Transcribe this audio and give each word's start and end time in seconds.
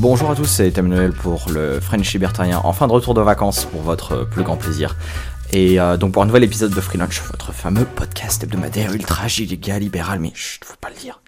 Bonjour 0.00 0.30
à 0.30 0.34
tous, 0.34 0.46
c'est 0.46 0.78
Emmanuel 0.78 1.12
pour 1.12 1.50
le 1.50 1.78
French 1.78 2.10
Libertarien 2.14 2.62
en 2.64 2.72
fin 2.72 2.86
de 2.86 2.92
retour 2.92 3.12
de 3.12 3.20
vacances 3.20 3.66
pour 3.66 3.82
votre 3.82 4.24
plus 4.24 4.42
grand 4.42 4.56
plaisir. 4.56 4.96
Et 5.52 5.78
euh, 5.78 5.98
donc 5.98 6.12
pour 6.12 6.22
un 6.22 6.26
nouvel 6.26 6.42
épisode 6.42 6.74
de 6.74 6.80
Free 6.80 6.96
Lunch, 6.96 7.20
votre 7.30 7.52
fameux 7.52 7.84
podcast 7.84 8.42
hebdomadaire 8.42 8.94
ultra 8.94 9.28
giga 9.28 9.78
libéral, 9.78 10.18
mais 10.18 10.32
je 10.34 10.56
faut 10.64 10.74
pas 10.80 10.88
le 10.88 10.94
dire. 10.94 11.20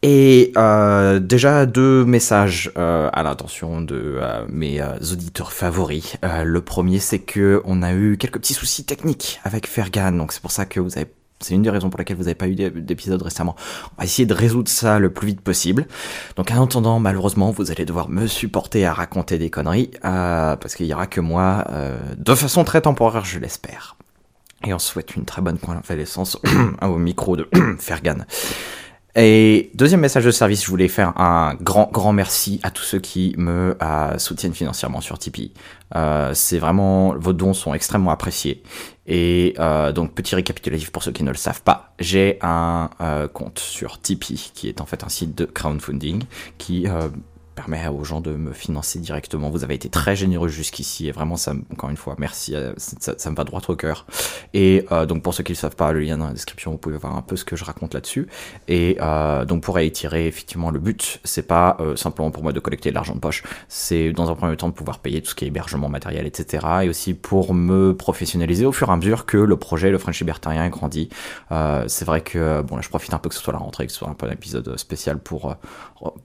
Et 0.00 0.50
euh, 0.56 1.18
déjà 1.18 1.66
deux 1.66 2.06
messages 2.06 2.72
euh, 2.78 3.10
à 3.12 3.22
l'intention 3.22 3.82
de 3.82 4.18
mes 4.48 4.82
auditeurs 5.12 5.52
favoris. 5.52 6.16
le 6.22 6.60
premier, 6.62 7.00
c'est 7.00 7.18
que 7.18 7.60
on 7.66 7.82
a 7.82 7.92
eu 7.92 8.16
quelques 8.16 8.38
petits 8.38 8.54
soucis 8.54 8.86
techniques 8.86 9.40
avec 9.44 9.66
Fergan, 9.66 10.12
donc 10.12 10.32
c'est 10.32 10.40
pour 10.40 10.52
ça 10.52 10.64
que 10.64 10.80
vous 10.80 10.96
avez 10.96 11.10
c'est 11.40 11.54
une 11.54 11.62
des 11.62 11.70
raisons 11.70 11.90
pour 11.90 11.98
lesquelles 11.98 12.16
vous 12.16 12.24
n'avez 12.24 12.34
pas 12.34 12.48
eu 12.48 12.54
d'épisode 12.54 13.20
récemment. 13.22 13.56
On 13.92 14.00
va 14.00 14.04
essayer 14.04 14.24
de 14.26 14.34
résoudre 14.34 14.68
ça 14.68 14.98
le 14.98 15.10
plus 15.10 15.28
vite 15.28 15.40
possible. 15.40 15.86
Donc 16.36 16.50
en 16.50 16.64
attendant, 16.64 16.98
malheureusement, 16.98 17.50
vous 17.50 17.70
allez 17.70 17.84
devoir 17.84 18.08
me 18.08 18.26
supporter 18.26 18.86
à 18.86 18.92
raconter 18.92 19.38
des 19.38 19.50
conneries, 19.50 19.90
euh, 20.04 20.56
parce 20.56 20.74
qu'il 20.74 20.86
y 20.86 20.94
aura 20.94 21.06
que 21.06 21.20
moi, 21.20 21.64
euh, 21.70 21.98
de 22.16 22.34
façon 22.34 22.64
très 22.64 22.80
temporaire, 22.80 23.24
je 23.24 23.38
l'espère. 23.38 23.96
Et 24.64 24.72
on 24.72 24.78
souhaite 24.78 25.14
une 25.16 25.26
très 25.26 25.42
bonne 25.42 25.58
convalescence 25.58 26.38
au 26.80 26.96
micro 26.96 27.36
de 27.36 27.48
Fergan. 27.78 28.24
Et 29.18 29.70
deuxième 29.72 30.00
message 30.00 30.26
de 30.26 30.30
service, 30.30 30.62
je 30.62 30.68
voulais 30.68 30.88
faire 30.88 31.18
un 31.18 31.54
grand, 31.54 31.88
grand 31.90 32.12
merci 32.12 32.60
à 32.62 32.70
tous 32.70 32.82
ceux 32.82 32.98
qui 32.98 33.34
me 33.38 33.74
euh, 33.82 34.18
soutiennent 34.18 34.52
financièrement 34.52 35.00
sur 35.00 35.18
Tipeee. 35.18 35.54
Euh, 35.94 36.32
c'est 36.34 36.58
vraiment, 36.58 37.16
vos 37.16 37.32
dons 37.32 37.54
sont 37.54 37.72
extrêmement 37.72 38.10
appréciés. 38.10 38.62
Et 39.06 39.54
euh, 39.58 39.92
donc, 39.92 40.14
petit 40.14 40.34
récapitulatif 40.34 40.92
pour 40.92 41.02
ceux 41.02 41.12
qui 41.12 41.22
ne 41.22 41.30
le 41.30 41.36
savent 41.36 41.62
pas, 41.62 41.94
j'ai 41.98 42.38
un 42.42 42.90
compte 43.32 43.58
sur 43.58 44.02
Tipeee, 44.02 44.50
qui 44.52 44.68
est 44.68 44.82
en 44.82 44.86
fait 44.86 45.02
un 45.02 45.08
site 45.08 45.34
de 45.34 45.46
crowdfunding, 45.46 46.24
qui 46.58 46.86
permet 47.56 47.88
aux 47.88 48.04
gens 48.04 48.20
de 48.20 48.32
me 48.32 48.52
financer 48.52 49.00
directement. 49.00 49.50
Vous 49.50 49.64
avez 49.64 49.74
été 49.74 49.88
très 49.88 50.14
généreux 50.14 50.48
jusqu'ici 50.48 51.08
et 51.08 51.10
vraiment, 51.10 51.36
ça, 51.36 51.54
encore 51.72 51.90
une 51.90 51.96
fois, 51.96 52.14
merci. 52.18 52.54
Euh, 52.54 52.74
ça, 52.76 53.30
me 53.30 53.34
va 53.34 53.44
droit 53.44 53.62
au 53.66 53.74
cœur. 53.74 54.06
Et 54.54 54.84
euh, 54.92 55.06
donc, 55.06 55.22
pour 55.22 55.34
ceux 55.34 55.42
qui 55.42 55.52
ne 55.52 55.56
savent 55.56 55.74
pas, 55.74 55.90
le 55.90 56.00
lien 56.00 56.18
dans 56.18 56.26
la 56.26 56.32
description, 56.32 56.70
vous 56.70 56.78
pouvez 56.78 56.98
voir 56.98 57.16
un 57.16 57.22
peu 57.22 57.34
ce 57.34 57.44
que 57.44 57.56
je 57.56 57.64
raconte 57.64 57.94
là-dessus. 57.94 58.28
Et 58.68 58.98
euh, 59.00 59.44
donc, 59.46 59.62
pour 59.62 59.74
réitérer, 59.74 60.26
effectivement, 60.26 60.70
le 60.70 60.78
but, 60.78 61.18
c'est 61.24 61.46
pas 61.46 61.78
simplement 61.96 62.30
pour 62.30 62.42
moi 62.42 62.52
de 62.52 62.60
collecter 62.60 62.90
de 62.90 62.94
l'argent 62.94 63.14
de 63.14 63.20
poche. 63.20 63.42
C'est 63.68 64.12
dans 64.12 64.30
un 64.30 64.34
premier 64.34 64.56
temps 64.56 64.68
de 64.68 64.74
pouvoir 64.74 64.98
payer 64.98 65.22
tout 65.22 65.30
ce 65.30 65.34
qui 65.34 65.46
est 65.46 65.48
hébergement, 65.48 65.88
matériel, 65.88 66.26
etc. 66.26 66.66
Et 66.84 66.88
aussi 66.88 67.14
pour 67.14 67.54
me 67.54 67.96
professionnaliser 67.96 68.66
au 68.66 68.72
fur 68.72 68.90
et 68.90 68.92
à 68.92 68.96
mesure 68.96 69.24
que 69.24 69.38
le 69.38 69.56
projet, 69.56 69.90
le 69.90 69.98
French 69.98 70.20
Libertarien, 70.20 70.68
grandit. 70.68 71.08
c'est 71.86 72.04
vrai 72.04 72.20
que, 72.20 72.60
bon, 72.60 72.76
là, 72.76 72.82
je 72.82 72.90
profite 72.90 73.14
un 73.14 73.18
peu 73.18 73.30
que 73.30 73.34
ce 73.34 73.40
soit 73.40 73.54
la 73.54 73.58
rentrée, 73.58 73.86
que 73.86 73.92
ce 73.92 73.98
soit 73.98 74.08
un 74.08 74.14
peu 74.14 74.26
un 74.26 74.32
épisode 74.32 74.76
spécial 74.76 75.18
pour 75.18 75.56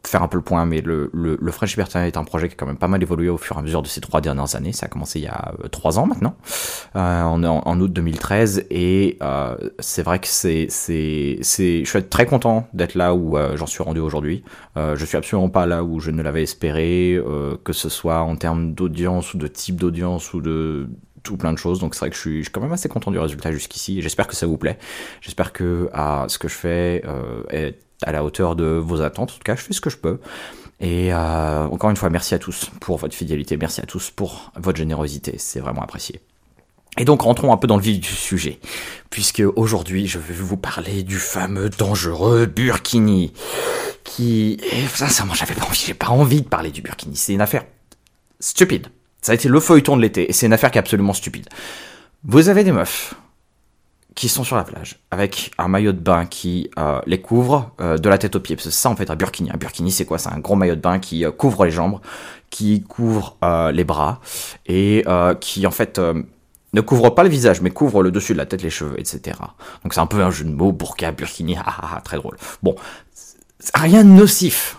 faire 0.06 0.24
un 0.24 0.28
peu 0.28 0.38
le 0.38 0.44
point, 0.44 0.66
mais 0.66 0.82
le, 0.82 1.10
French 1.52 1.72
Libertarian 1.72 2.08
est 2.08 2.18
un 2.18 2.24
projet 2.24 2.48
qui 2.48 2.56
a 2.56 2.58
quand 2.58 2.66
même 2.66 2.78
pas 2.78 2.88
mal 2.88 3.02
évolué 3.02 3.30
au 3.30 3.38
fur 3.38 3.56
et 3.56 3.60
à 3.60 3.62
mesure 3.62 3.82
de 3.82 3.88
ces 3.88 4.02
trois 4.02 4.22
dernières 4.22 4.56
années. 4.56 4.74
Ça 4.74 4.86
a 4.86 4.90
commencé 4.90 5.20
il 5.20 5.24
y 5.24 5.28
a 5.28 5.54
euh, 5.64 5.68
trois 5.68 6.00
ans 6.00 6.08
maintenant, 6.08 6.36
euh, 6.96 7.22
en, 7.22 7.80
août 7.80 7.92
2013, 7.92 8.66
et 8.70 9.18
euh, 9.22 9.56
c'est 9.80 10.04
vrai 10.04 10.20
que 10.20 10.28
c'est, 10.28 10.68
je 10.70 11.84
suis 11.84 12.04
très 12.10 12.26
content 12.26 12.68
d'être 12.74 12.96
là 12.96 13.14
où 13.14 13.38
j'en 13.56 13.66
suis 13.66 13.84
rendu 13.84 14.00
aujourd'hui. 14.00 14.44
je 14.76 15.06
suis 15.06 15.18
absolument 15.18 15.50
pas 15.50 15.66
là 15.66 15.84
où 15.84 16.00
je 16.00 16.12
ne 16.12 16.22
l'avais 16.22 16.44
espéré, 16.44 17.20
que 17.64 17.74
ce 17.74 17.90
soit 17.90 18.22
en 18.22 18.36
termes 18.36 18.74
d'audience 18.74 19.34
ou 19.34 19.38
de 19.38 19.48
type 19.48 19.78
d'audience 19.78 20.34
ou 20.34 20.42
de 20.42 20.90
tout 21.24 21.38
plein 21.38 21.54
de 21.54 21.58
choses. 21.58 21.80
Donc 21.80 21.94
c'est 21.94 22.00
vrai 22.00 22.10
que 22.10 22.16
je 22.16 22.22
suis, 22.22 22.44
quand 22.52 22.62
même 22.62 22.72
assez 22.72 22.90
content 22.90 23.12
du 23.12 23.20
résultat 23.20 23.52
jusqu'ici. 23.52 24.02
J'espère 24.02 24.28
que 24.28 24.36
ça 24.36 24.48
vous 24.48 24.58
plaît. 24.58 24.78
J'espère 25.22 25.54
que 25.54 25.90
à 25.94 26.26
ce 26.28 26.38
que 26.38 26.48
je 26.48 26.56
fais 26.56 27.04
est 27.50 27.78
à 28.04 28.12
la 28.12 28.24
hauteur 28.24 28.56
de 28.56 28.66
vos 28.66 29.02
attentes. 29.02 29.32
En 29.32 29.34
tout 29.34 29.44
cas, 29.44 29.56
je 29.56 29.62
fais 29.62 29.74
ce 29.74 29.82
que 29.82 29.90
je 29.90 29.98
peux. 29.98 30.20
Et 30.82 31.14
euh, 31.14 31.68
encore 31.68 31.92
une 31.92 31.96
fois, 31.96 32.10
merci 32.10 32.34
à 32.34 32.40
tous 32.40 32.72
pour 32.80 32.98
votre 32.98 33.16
fidélité, 33.16 33.56
merci 33.56 33.82
à 33.82 33.86
tous 33.86 34.10
pour 34.10 34.52
votre 34.56 34.80
générosité, 34.80 35.36
c'est 35.38 35.60
vraiment 35.60 35.84
apprécié. 35.84 36.22
Et 36.98 37.06
donc 37.06 37.22
rentrons 37.22 37.54
un 37.54 37.58
peu 37.58 37.68
dans 37.68 37.78
le 37.78 37.84
vif 37.84 38.00
du 38.00 38.10
sujet, 38.10 38.60
puisque 39.12 39.44
aujourd'hui 39.56 40.08
je 40.08 40.18
vais 40.18 40.34
vous 40.34 40.58
parler 40.58 41.04
du 41.04 41.18
fameux 41.18 41.70
dangereux 41.70 42.48
Burkini, 42.48 43.32
qui, 44.04 44.58
et 44.72 44.88
sincèrement 44.88 45.36
j'avais 45.36 45.54
pas 45.54 45.66
envie, 45.66 45.84
j'ai 45.86 45.94
pas 45.94 46.10
envie 46.10 46.42
de 46.42 46.48
parler 46.48 46.72
du 46.72 46.82
Burkini, 46.82 47.16
c'est 47.16 47.34
une 47.34 47.42
affaire 47.42 47.64
stupide. 48.40 48.88
Ça 49.22 49.34
a 49.34 49.36
été 49.36 49.48
le 49.50 49.60
feuilleton 49.60 49.96
de 49.96 50.02
l'été, 50.02 50.30
et 50.30 50.34
c'est 50.34 50.48
une 50.48 50.54
affaire 50.54 50.72
qui 50.72 50.80
est 50.80 50.82
absolument 50.82 51.14
stupide. 51.14 51.48
Vous 52.24 52.50
avez 52.50 52.64
des 52.64 52.72
meufs 52.72 53.14
qui 54.16 54.28
sont 54.28 54.44
sur 54.44 54.56
la 54.56 54.64
plage 54.64 55.00
avec 55.10 55.52
un 55.58 55.68
maillot 55.68 55.94
de 55.94 56.00
bain 56.00 56.26
qui 56.26 56.70
euh, 56.78 57.00
les 57.06 57.22
couvre 57.22 57.72
euh, 57.80 57.98
de 57.98 58.10
la 58.10 58.18
tête 58.18 58.36
aux 58.36 58.40
pieds. 58.40 58.56
Parce 58.56 58.66
que 58.68 58.72
c'est 58.72 58.82
ça 58.82 58.90
en 58.90 58.96
fait 58.96 59.10
un 59.10 59.16
burkini. 59.16 59.50
Un 59.52 59.58
burkini 59.58 59.92
c'est 59.92 60.06
quoi? 60.06 60.18
C'est 60.18 60.30
un 60.30 60.40
gros 60.40 60.56
maillot 60.56 60.76
de 60.76 60.82
bain 60.82 61.00
qui 61.00 61.26
euh, 61.26 61.32
couvre 61.32 61.66
les 61.66 61.72
jambes, 61.72 62.00
qui 62.50 62.84
couvre 62.84 63.38
les 63.74 63.84
bras 63.86 64.20
et 64.66 65.06
qui 65.40 65.66
en 65.66 65.72
fait 65.72 66.00
ne 66.00 66.82
couvre 66.82 67.12
pas 67.12 67.24
le 67.24 67.30
visage 67.30 67.62
mais 67.62 67.70
couvre 67.70 68.04
le 68.04 68.12
dessus 68.12 68.34
de 68.34 68.38
la 68.38 68.46
tête, 68.46 68.62
les 68.62 68.70
cheveux, 68.70 69.00
etc. 69.00 69.38
Donc 69.84 69.94
c'est 69.94 70.02
un 70.02 70.06
peu 70.06 70.22
un 70.22 70.32
jeu 70.32 70.44
de 70.44 70.52
mots, 70.52 70.74
burqa, 70.74 71.12
burkini, 71.14 71.56
ah, 71.66 71.96
ah, 71.96 72.02
très 72.02 72.18
drôle. 72.18 72.36
Bon, 72.62 72.76
rien 73.74 74.04
de 74.04 74.10
nocif. 74.10 74.78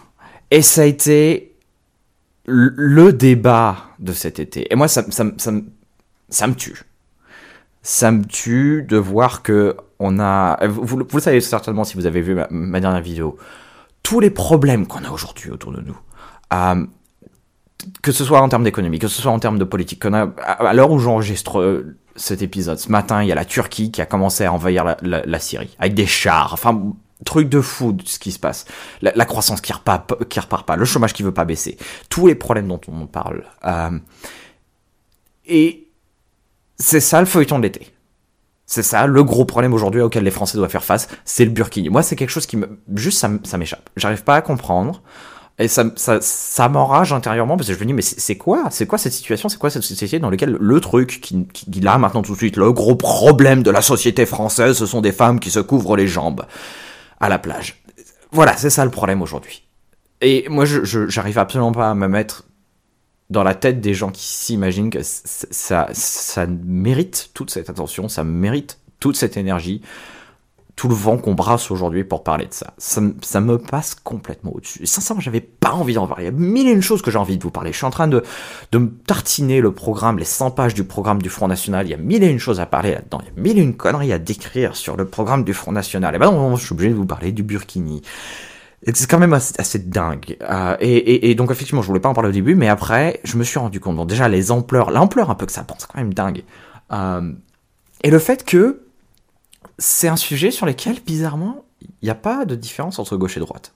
Et 0.50 0.60
ça 0.60 0.82
a 0.82 0.84
été 0.84 1.56
le 2.44 3.12
débat 3.14 3.76
de 3.99 4.12
cet 4.12 4.38
été. 4.38 4.70
Et 4.70 4.76
moi 4.76 4.88
ça, 4.88 5.03
ça, 5.10 5.25
ça, 5.38 5.53
ça 6.28 6.47
me 6.47 6.54
tue 6.54 6.82
ça 7.82 8.12
me 8.12 8.25
tue 8.25 8.82
de 8.82 8.97
voir 8.97 9.43
que 9.43 9.76
on 9.98 10.19
a. 10.19 10.66
Vous, 10.66 10.84
vous, 10.87 11.16
le 11.16 11.20
savez 11.20 11.41
certainement 11.41 11.84
si 11.84 11.97
vous 11.97 12.06
avez 12.06 12.20
vu 12.20 12.37
ma, 12.50 12.81
dernière 12.81 13.03
vidéo. 13.03 13.37
Tous 14.03 14.20
les 14.20 14.31
problèmes 14.31 14.87
qu'on 14.87 15.04
a 15.04 15.10
aujourd'hui 15.10 15.50
autour 15.50 15.72
de 15.72 15.81
nous, 15.81 15.97
euh, 16.53 16.87
que 18.03 18.12
ce 18.12 18.25
soit 18.25 18.41
en 18.41 18.48
termes 18.48 18.65
d'économie, 18.65 18.98
que 18.98 19.09
ce 19.09 19.20
soit 19.22 19.32
en 19.32 19.38
termes 19.38 19.59
de 19.59 19.65
politique, 19.65 20.03
qu'on 20.03 20.15
a 20.15 20.28
à 20.43 20.72
l'heure 20.72 20.91
où 20.91 20.98
j'enregistre 20.98 21.60
euh, 21.60 21.97
cet 22.16 22.43
épisode, 22.43 22.78
ce 22.78 22.91
matin, 22.91 23.22
il 23.22 23.28
y 23.28 23.32
a 23.32 23.34
la 23.34 23.44
Turquie 23.44 23.91
qui 23.91 24.00
a 24.00 24.06
commencé 24.06 24.44
à 24.44 24.53
envahir 24.53 24.97
la, 25.03 25.38
Syrie 25.38 25.75
avec 25.78 25.94
des 25.94 26.06
chars. 26.06 26.53
Enfin, 26.53 26.93
truc 27.25 27.49
de 27.49 27.60
fou 27.60 27.97
ce 28.04 28.19
qui 28.19 28.32
se 28.32 28.38
passe. 28.38 28.66
La, 29.00 29.25
croissance 29.25 29.60
qui 29.60 29.72
repart, 29.72 30.25
qui 30.28 30.41
repart 30.41 30.66
pas, 30.66 30.76
le 30.76 30.84
chômage 30.84 31.12
qui 31.12 31.22
veut 31.22 31.32
pas 31.32 31.44
baisser, 31.44 31.78
tous 32.09 32.26
les 32.26 32.34
problèmes 32.34 32.69
dont 32.69 32.81
on 32.88 33.06
parle. 33.06 33.44
Euh, 33.64 33.99
et 35.47 35.81
c'est 36.78 37.00
ça 37.00 37.20
le 37.20 37.26
feuilleton 37.26 37.58
de 37.58 37.64
l'été. 37.64 37.92
C'est 38.66 38.82
ça 38.82 39.06
le 39.06 39.24
gros 39.24 39.44
problème 39.44 39.74
aujourd'hui 39.74 40.00
auquel 40.00 40.24
les 40.24 40.30
Français 40.30 40.56
doivent 40.56 40.70
faire 40.70 40.84
face, 40.84 41.08
c'est 41.24 41.44
le 41.44 41.50
burkini. 41.50 41.90
Moi, 41.90 42.02
c'est 42.02 42.16
quelque 42.16 42.30
chose 42.30 42.46
qui 42.46 42.56
me, 42.56 42.78
juste 42.94 43.18
ça, 43.18 43.58
m'échappe. 43.58 43.90
J'arrive 43.96 44.24
pas 44.24 44.36
à 44.36 44.40
comprendre. 44.40 45.02
Et 45.58 45.68
ça, 45.68 45.84
ça, 45.96 46.18
ça 46.22 46.68
m'enrage 46.70 47.12
intérieurement 47.12 47.56
parce 47.56 47.68
que 47.68 47.74
je 47.74 47.78
me 47.80 47.84
dis, 47.84 47.92
mais 47.92 48.02
c'est 48.02 48.36
quoi? 48.36 48.68
C'est 48.70 48.86
quoi 48.86 48.96
cette 48.96 49.12
situation? 49.12 49.50
C'est 49.50 49.58
quoi 49.58 49.68
cette 49.68 49.82
société 49.82 50.18
dans 50.18 50.30
laquelle 50.30 50.56
le 50.58 50.80
truc 50.80 51.20
qui, 51.20 51.46
qui, 51.52 51.80
là 51.80 51.98
maintenant 51.98 52.22
tout 52.22 52.32
de 52.32 52.38
suite, 52.38 52.56
le 52.56 52.72
gros 52.72 52.96
problème 52.96 53.62
de 53.62 53.70
la 53.70 53.82
société 53.82 54.24
française, 54.24 54.76
ce 54.78 54.86
sont 54.86 55.02
des 55.02 55.12
femmes 55.12 55.38
qui 55.38 55.50
se 55.50 55.60
couvrent 55.60 55.96
les 55.96 56.08
jambes 56.08 56.46
à 57.20 57.28
la 57.28 57.38
plage? 57.38 57.82
Voilà, 58.30 58.56
c'est 58.56 58.70
ça 58.70 58.84
le 58.86 58.90
problème 58.90 59.20
aujourd'hui. 59.20 59.64
Et 60.22 60.46
moi, 60.48 60.64
je, 60.64 61.06
j'arrive 61.08 61.38
absolument 61.38 61.72
pas 61.72 61.90
à 61.90 61.94
me 61.94 62.08
mettre 62.08 62.44
dans 63.32 63.43
la 63.43 63.54
tête 63.54 63.81
des 63.81 63.94
gens 63.94 64.10
qui 64.10 64.25
s'imaginent 64.25 64.91
que 64.91 65.00
ça, 65.03 65.88
ça 65.93 66.47
mérite 66.47 67.31
toute 67.34 67.50
cette 67.50 67.70
attention, 67.70 68.09
ça 68.09 68.25
mérite 68.25 68.78
toute 69.00 69.16
cette 69.16 69.37
énergie, 69.37 69.81
tout 70.76 70.88
le 70.88 70.94
vent 70.94 71.16
qu'on 71.16 71.34
brasse 71.34 71.70
aujourd'hui 71.70 72.04
pour 72.04 72.22
parler 72.22 72.47
de 72.47 72.53
ça. 72.53 72.75
ça. 72.78 73.41
me 73.41 73.56
passe 73.56 73.94
complètement 73.94 74.53
au-dessus. 74.54 74.87
Sincèrement, 74.87 75.20
j'avais 75.20 75.41
pas 75.41 75.72
envie 75.72 75.94
d'en 75.94 76.06
parler. 76.06 76.25
Il 76.25 76.26
y 76.26 76.28
a 76.28 76.32
mille 76.32 76.69
et 76.69 76.72
une 76.72 76.82
choses 76.82 77.03
que 77.03 77.10
j'ai 77.10 77.19
envie 77.19 77.38
de 77.38 77.43
vous 77.43 77.50
parler. 77.50 77.72
Je 77.72 77.78
suis 77.78 77.87
en 77.87 77.91
train 77.91 78.09
de, 78.09 78.22
de 78.70 78.78
me 78.78 78.91
tartiner 78.91 79.60
le 79.60 79.72
programme, 79.72 80.19
les 80.19 80.25
100 80.25 80.50
pages 80.53 80.75
du 80.75 80.84
programme 80.84 81.20
du 81.22 81.28
Front 81.28 81.49
National. 81.49 81.87
Il 81.87 81.91
y 81.91 81.94
a 81.94 81.99
mille 81.99 82.22
et 82.22 82.28
une 82.28 82.38
choses 82.38 82.60
à 82.60 82.66
parler 82.66 82.93
là-dedans. 82.93 83.20
Il 83.22 83.26
y 83.26 83.38
a 83.38 83.43
mille 83.43 83.59
et 83.59 83.62
une 83.62 83.76
conneries 83.76 84.12
à 84.12 84.19
décrire 84.19 84.76
sur 84.76 84.97
le 84.97 85.06
programme 85.06 85.44
du 85.44 85.54
Front 85.54 85.72
National. 85.72 86.14
Et 86.14 86.19
ben 86.19 86.31
non, 86.31 86.56
je 86.56 86.64
suis 86.64 86.72
obligé 86.75 86.91
de 86.91 86.97
vous 86.97 87.06
parler 87.06 87.32
du 87.32 87.43
Burkini 87.43 88.02
c'est 88.87 89.08
quand 89.08 89.19
même 89.19 89.32
assez, 89.32 89.79
dingue. 89.79 90.37
Euh, 90.43 90.76
et, 90.81 91.31
et, 91.31 91.34
donc 91.34 91.50
effectivement, 91.50 91.82
je 91.82 91.87
voulais 91.87 92.00
pas 92.00 92.08
en 92.08 92.14
parler 92.14 92.31
au 92.31 92.32
début, 92.32 92.55
mais 92.55 92.69
après, 92.69 93.20
je 93.25 93.37
me 93.37 93.44
suis 93.44 93.58
rendu 93.58 93.79
compte. 93.81 93.96
Bon, 93.96 94.05
déjà 94.05 94.29
les 94.29 94.50
ampleurs, 94.50 94.90
l'ampleur 94.90 95.31
un 95.31 95.34
peu 95.34 95.46
que 95.46 95.52
ça 95.52 95.62
prend, 95.62 95.76
c'est 95.79 95.87
quand 95.87 95.99
même 95.99 96.14
dingue. 96.14 96.43
Euh, 96.93 97.32
et 98.02 98.11
le 98.11 98.19
fait 98.19 98.44
que 98.44 98.82
c'est 99.79 100.08
un 100.08 100.17
sujet 100.17 100.50
sur 100.50 100.67
lequel, 100.67 101.00
bizarrement, 101.06 101.64
il 101.81 102.05
n'y 102.05 102.11
a 102.11 102.17
pas 102.17 102.44
de 102.44 102.55
différence 102.55 102.99
entre 102.99 103.17
gauche 103.17 103.37
et 103.37 103.40
droite. 103.40 103.73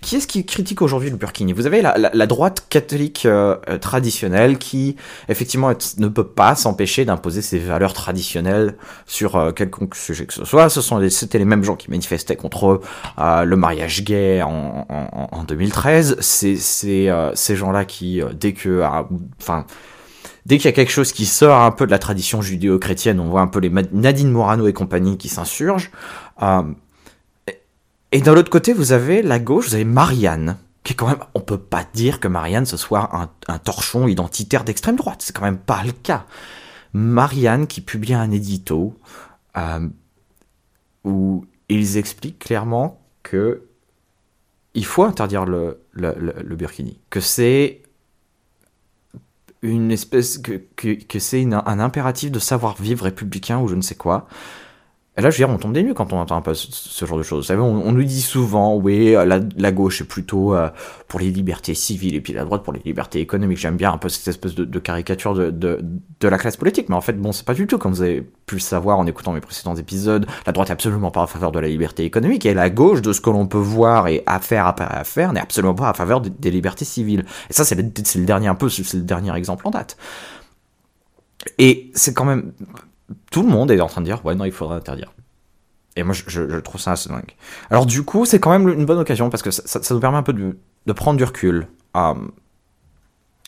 Qui 0.00 0.16
est-ce 0.16 0.26
qui 0.26 0.44
critique 0.44 0.82
aujourd'hui 0.82 1.10
le 1.10 1.16
Burkini? 1.16 1.52
Vous 1.52 1.66
avez 1.66 1.82
la, 1.82 2.26
droite 2.26 2.66
catholique 2.68 3.26
euh, 3.26 3.56
euh, 3.68 3.78
traditionnelle 3.78 4.58
qui, 4.58 4.96
effectivement, 5.28 5.72
ne 5.98 6.08
peut 6.08 6.26
pas 6.26 6.54
s'empêcher 6.54 7.04
d'imposer 7.04 7.42
ses 7.42 7.58
valeurs 7.58 7.92
traditionnelles 7.92 8.76
sur 9.06 9.36
euh, 9.36 9.52
quelconque 9.52 9.94
sujet 9.94 10.26
que 10.26 10.34
ce 10.34 10.44
soit. 10.44 10.68
Ce 10.68 10.80
sont 10.80 11.06
c'était 11.10 11.38
les 11.38 11.44
mêmes 11.44 11.64
gens 11.64 11.76
qui 11.76 11.90
manifestaient 11.90 12.36
contre 12.36 12.80
le 13.18 13.56
mariage 13.56 14.04
gay 14.04 14.42
en, 14.42 14.86
en, 14.88 15.44
2013. 15.44 16.16
C'est 16.20 16.56
ces 16.56 17.56
gens-là 17.56 17.84
qui, 17.84 18.22
dès 18.38 18.52
que, 18.52 18.82
enfin 19.40 19.66
dès 20.46 20.58
qu'il 20.58 20.66
y 20.66 20.68
a 20.68 20.72
quelque 20.72 20.92
chose 20.92 21.12
qui 21.12 21.26
sort 21.26 21.60
un 21.60 21.70
peu 21.70 21.86
de 21.86 21.90
la 21.90 21.98
tradition 21.98 22.42
judéo-chrétienne, 22.42 23.20
on 23.20 23.28
voit 23.28 23.40
un 23.40 23.46
peu 23.46 23.60
les 23.60 23.70
Nadine 23.70 24.30
Morano 24.30 24.66
et 24.66 24.72
compagnie 24.72 25.16
qui 25.16 25.28
s'insurgent. 25.28 25.90
Et 28.14 28.20
d'un 28.20 28.32
l'autre 28.32 28.48
côté, 28.48 28.72
vous 28.72 28.92
avez 28.92 29.22
la 29.22 29.40
gauche, 29.40 29.70
vous 29.70 29.74
avez 29.74 29.84
Marianne, 29.84 30.56
qui 30.84 30.92
est 30.92 30.96
quand 30.96 31.08
même, 31.08 31.18
on 31.34 31.40
peut 31.40 31.58
pas 31.58 31.84
dire 31.94 32.20
que 32.20 32.28
Marianne 32.28 32.64
ce 32.64 32.76
soit 32.76 33.10
un, 33.48 33.58
torchon 33.58 34.06
identitaire 34.06 34.62
d'extrême 34.62 34.94
droite, 34.94 35.20
c'est 35.20 35.34
quand 35.34 35.42
même 35.42 35.58
pas 35.58 35.82
le 35.82 35.90
cas. 35.90 36.24
Marianne 36.92 37.66
qui 37.66 37.80
publie 37.80 38.14
un 38.14 38.30
édito 38.30 38.96
euh, 39.56 39.88
où 41.02 41.44
ils 41.68 41.96
expliquent 41.96 42.38
clairement 42.38 43.04
que 43.24 43.64
il 44.74 44.84
faut 44.84 45.02
interdire 45.02 45.44
le, 45.44 45.80
burkini, 46.54 47.00
que 47.10 47.18
c'est 47.18 47.82
une 49.62 49.90
espèce 49.90 50.38
que, 50.38 50.62
que, 50.76 51.18
c'est 51.18 51.42
un 51.52 51.80
impératif 51.80 52.30
de 52.30 52.38
savoir 52.38 52.80
vivre 52.80 53.06
républicain 53.06 53.58
ou 53.58 53.66
je 53.66 53.74
ne 53.74 53.82
sais 53.82 53.96
quoi, 53.96 54.28
et 55.16 55.20
là, 55.20 55.30
je 55.30 55.36
veux 55.36 55.46
dire, 55.46 55.54
on 55.54 55.58
tombe 55.58 55.72
des 55.72 55.84
nues 55.84 55.94
quand 55.94 56.12
on 56.12 56.18
entend 56.18 56.36
un 56.36 56.40
peu 56.40 56.54
ce, 56.54 57.04
genre 57.04 57.16
de 57.16 57.22
choses. 57.22 57.44
Vous 57.44 57.46
savez, 57.46 57.60
on, 57.60 57.92
nous 57.92 58.02
dit 58.02 58.20
souvent, 58.20 58.74
oui, 58.74 59.12
la, 59.12 59.38
la 59.56 59.70
gauche 59.70 60.00
est 60.00 60.08
plutôt 60.08 60.56
euh, 60.56 60.70
pour 61.06 61.20
les 61.20 61.30
libertés 61.30 61.74
civiles 61.74 62.16
et 62.16 62.20
puis 62.20 62.32
la 62.32 62.44
droite 62.44 62.64
pour 62.64 62.72
les 62.72 62.80
libertés 62.84 63.20
économiques. 63.20 63.58
J'aime 63.58 63.76
bien 63.76 63.92
un 63.92 63.98
peu 63.98 64.08
cette 64.08 64.26
espèce 64.26 64.56
de, 64.56 64.78
caricature 64.80 65.34
de, 65.34 65.78
la 66.20 66.36
classe 66.36 66.56
politique, 66.56 66.88
mais 66.88 66.96
en 66.96 67.00
fait, 67.00 67.12
bon, 67.12 67.30
c'est 67.30 67.46
pas 67.46 67.54
du 67.54 67.68
tout, 67.68 67.78
comme 67.78 67.92
vous 67.92 68.02
avez 68.02 68.22
pu 68.22 68.56
le 68.56 68.60
savoir 68.60 68.98
en 68.98 69.06
écoutant 69.06 69.32
mes 69.32 69.40
précédents 69.40 69.76
épisodes, 69.76 70.26
la 70.46 70.52
droite 70.52 70.70
est 70.70 70.72
absolument 70.72 71.12
pas 71.12 71.22
en 71.22 71.28
faveur 71.28 71.52
de 71.52 71.60
la 71.60 71.68
liberté 71.68 72.04
économique 72.04 72.44
et 72.44 72.52
la 72.52 72.68
gauche, 72.68 73.00
de 73.00 73.12
ce 73.12 73.20
que 73.20 73.30
l'on 73.30 73.46
peut 73.46 73.56
voir 73.56 74.08
et 74.08 74.24
affaire 74.26 74.66
après 74.66 74.84
affaire, 74.84 75.32
n'est 75.32 75.40
absolument 75.40 75.76
pas 75.76 75.90
en 75.90 75.94
faveur 75.94 76.22
des 76.22 76.50
libertés 76.50 76.84
civiles. 76.84 77.24
Et 77.50 77.52
ça, 77.52 77.64
c'est 77.64 77.76
le 77.76 78.24
dernier 78.26 78.48
un 78.48 78.56
peu, 78.56 78.68
c'est 78.68 78.94
le 78.94 79.04
dernier 79.04 79.32
exemple 79.36 79.64
en 79.68 79.70
date. 79.70 79.96
Et 81.58 81.92
c'est 81.94 82.14
quand 82.14 82.24
même 82.24 82.52
tout 83.30 83.42
le 83.42 83.48
monde 83.48 83.70
est 83.70 83.80
en 83.80 83.86
train 83.86 84.00
de 84.00 84.06
dire 84.06 84.24
ouais 84.24 84.34
non 84.34 84.44
il 84.44 84.52
faudrait 84.52 84.76
interdire. 84.76 85.12
Et 85.96 86.02
moi 86.02 86.14
je, 86.14 86.58
trouve 86.60 86.80
ça 86.80 86.92
assez 86.92 87.08
dingue. 87.08 87.32
Alors 87.70 87.86
du 87.86 88.02
coup 88.02 88.24
c'est 88.24 88.40
quand 88.40 88.50
même 88.50 88.68
une 88.68 88.86
bonne 88.86 88.98
occasion 88.98 89.30
parce 89.30 89.42
que 89.42 89.50
ça, 89.50 89.80
nous 89.90 90.00
permet 90.00 90.18
un 90.18 90.22
peu 90.22 90.32
de, 90.32 90.92
prendre 90.92 91.16
du 91.16 91.24
recul. 91.24 91.68
Um, 91.94 92.32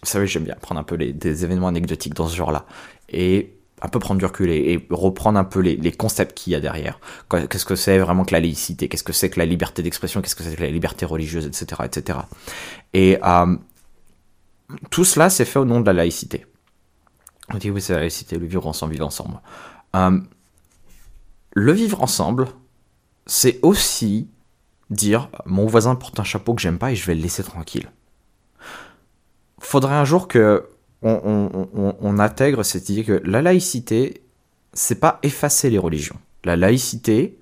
vous 0.03 0.09
savez 0.09 0.27
j'aime 0.27 0.45
bien 0.45 0.57
prendre 0.61 0.81
un 0.81 0.85
peu 0.85 0.95
les, 0.95 1.13
des 1.13 1.45
événements 1.45 1.69
anecdotiques 1.69 2.15
dans 2.15 2.29
ce 2.29 2.37
genre-là 2.37 2.67
et 3.09 3.57
un 3.83 3.89
peu 3.89 3.99
prendre 3.99 4.19
du 4.19 4.25
recul 4.25 4.51
et, 4.51 4.87
reprendre 4.91 5.39
un 5.39 5.45
peu 5.45 5.61
les, 5.61 5.93
concepts 5.93 6.37
qu'il 6.37 6.53
y 6.53 6.57
a 6.57 6.61
derrière. 6.61 6.99
Qu'est-ce 7.31 7.65
que 7.65 7.77
c'est 7.77 7.99
vraiment 7.99 8.25
que 8.25 8.33
la 8.33 8.41
laïcité? 8.41 8.89
Qu'est-ce 8.89 9.05
que 9.05 9.13
c'est 9.13 9.31
que 9.31 9.39
la 9.39 9.47
liberté 9.47 9.83
d'expression? 9.83 10.23
Qu'est-ce 10.23 10.35
que 10.35 10.43
c'est 10.43 10.57
que 10.57 10.63
la 10.63 10.71
liberté 10.71 11.05
religieuse, 11.05 11.47
etc., 11.47 11.83
etc. 11.85 12.19
Et 12.95 13.19
um, 13.23 13.61
tout 14.91 15.05
cela 15.05 15.31
c'est 15.31 15.45
fait 15.45 15.59
au 15.59 15.65
nom 15.65 15.81
de 15.81 15.87
la 15.87 15.93
laïcité. 15.93 16.47
On 17.53 17.59
dit 17.59 17.71
oui, 17.71 17.83
laïcité, 17.89 18.39
le 18.39 18.47
vivre 18.47 18.67
ensemble, 18.67 18.93
vivre 18.93 19.07
ensemble. 19.07 19.41
Euh, 19.95 20.19
le 21.53 21.73
vivre 21.73 22.03
ensemble, 22.03 22.49
c'est 23.27 23.59
aussi 23.63 24.29
dire 24.91 25.31
mon 25.47 25.67
voisin 25.67 25.95
porte 25.95 26.21
un 26.21 26.25
chapeau 26.25 26.55
que 26.55 26.63
j'aime 26.63 26.79
pas 26.79 26.93
et 26.93 26.97
je 26.97 27.07
vais 27.07 27.15
le 27.15 27.23
laisser 27.23 27.43
tranquille. 27.43 27.91
Faudrait 29.59 29.95
un 29.95 30.05
jour 30.05 30.29
que 30.29 30.69
on, 31.03 32.19
intègre 32.19 32.63
cette 32.63 32.89
idée 32.89 33.05
que 33.05 33.23
la 33.25 33.43
laïcité, 33.43 34.23
c'est 34.73 34.99
pas 34.99 35.19
effacer 35.23 35.71
les 35.71 35.79
religions. 35.79 36.17
La 36.45 36.57
laïcité, 36.57 37.39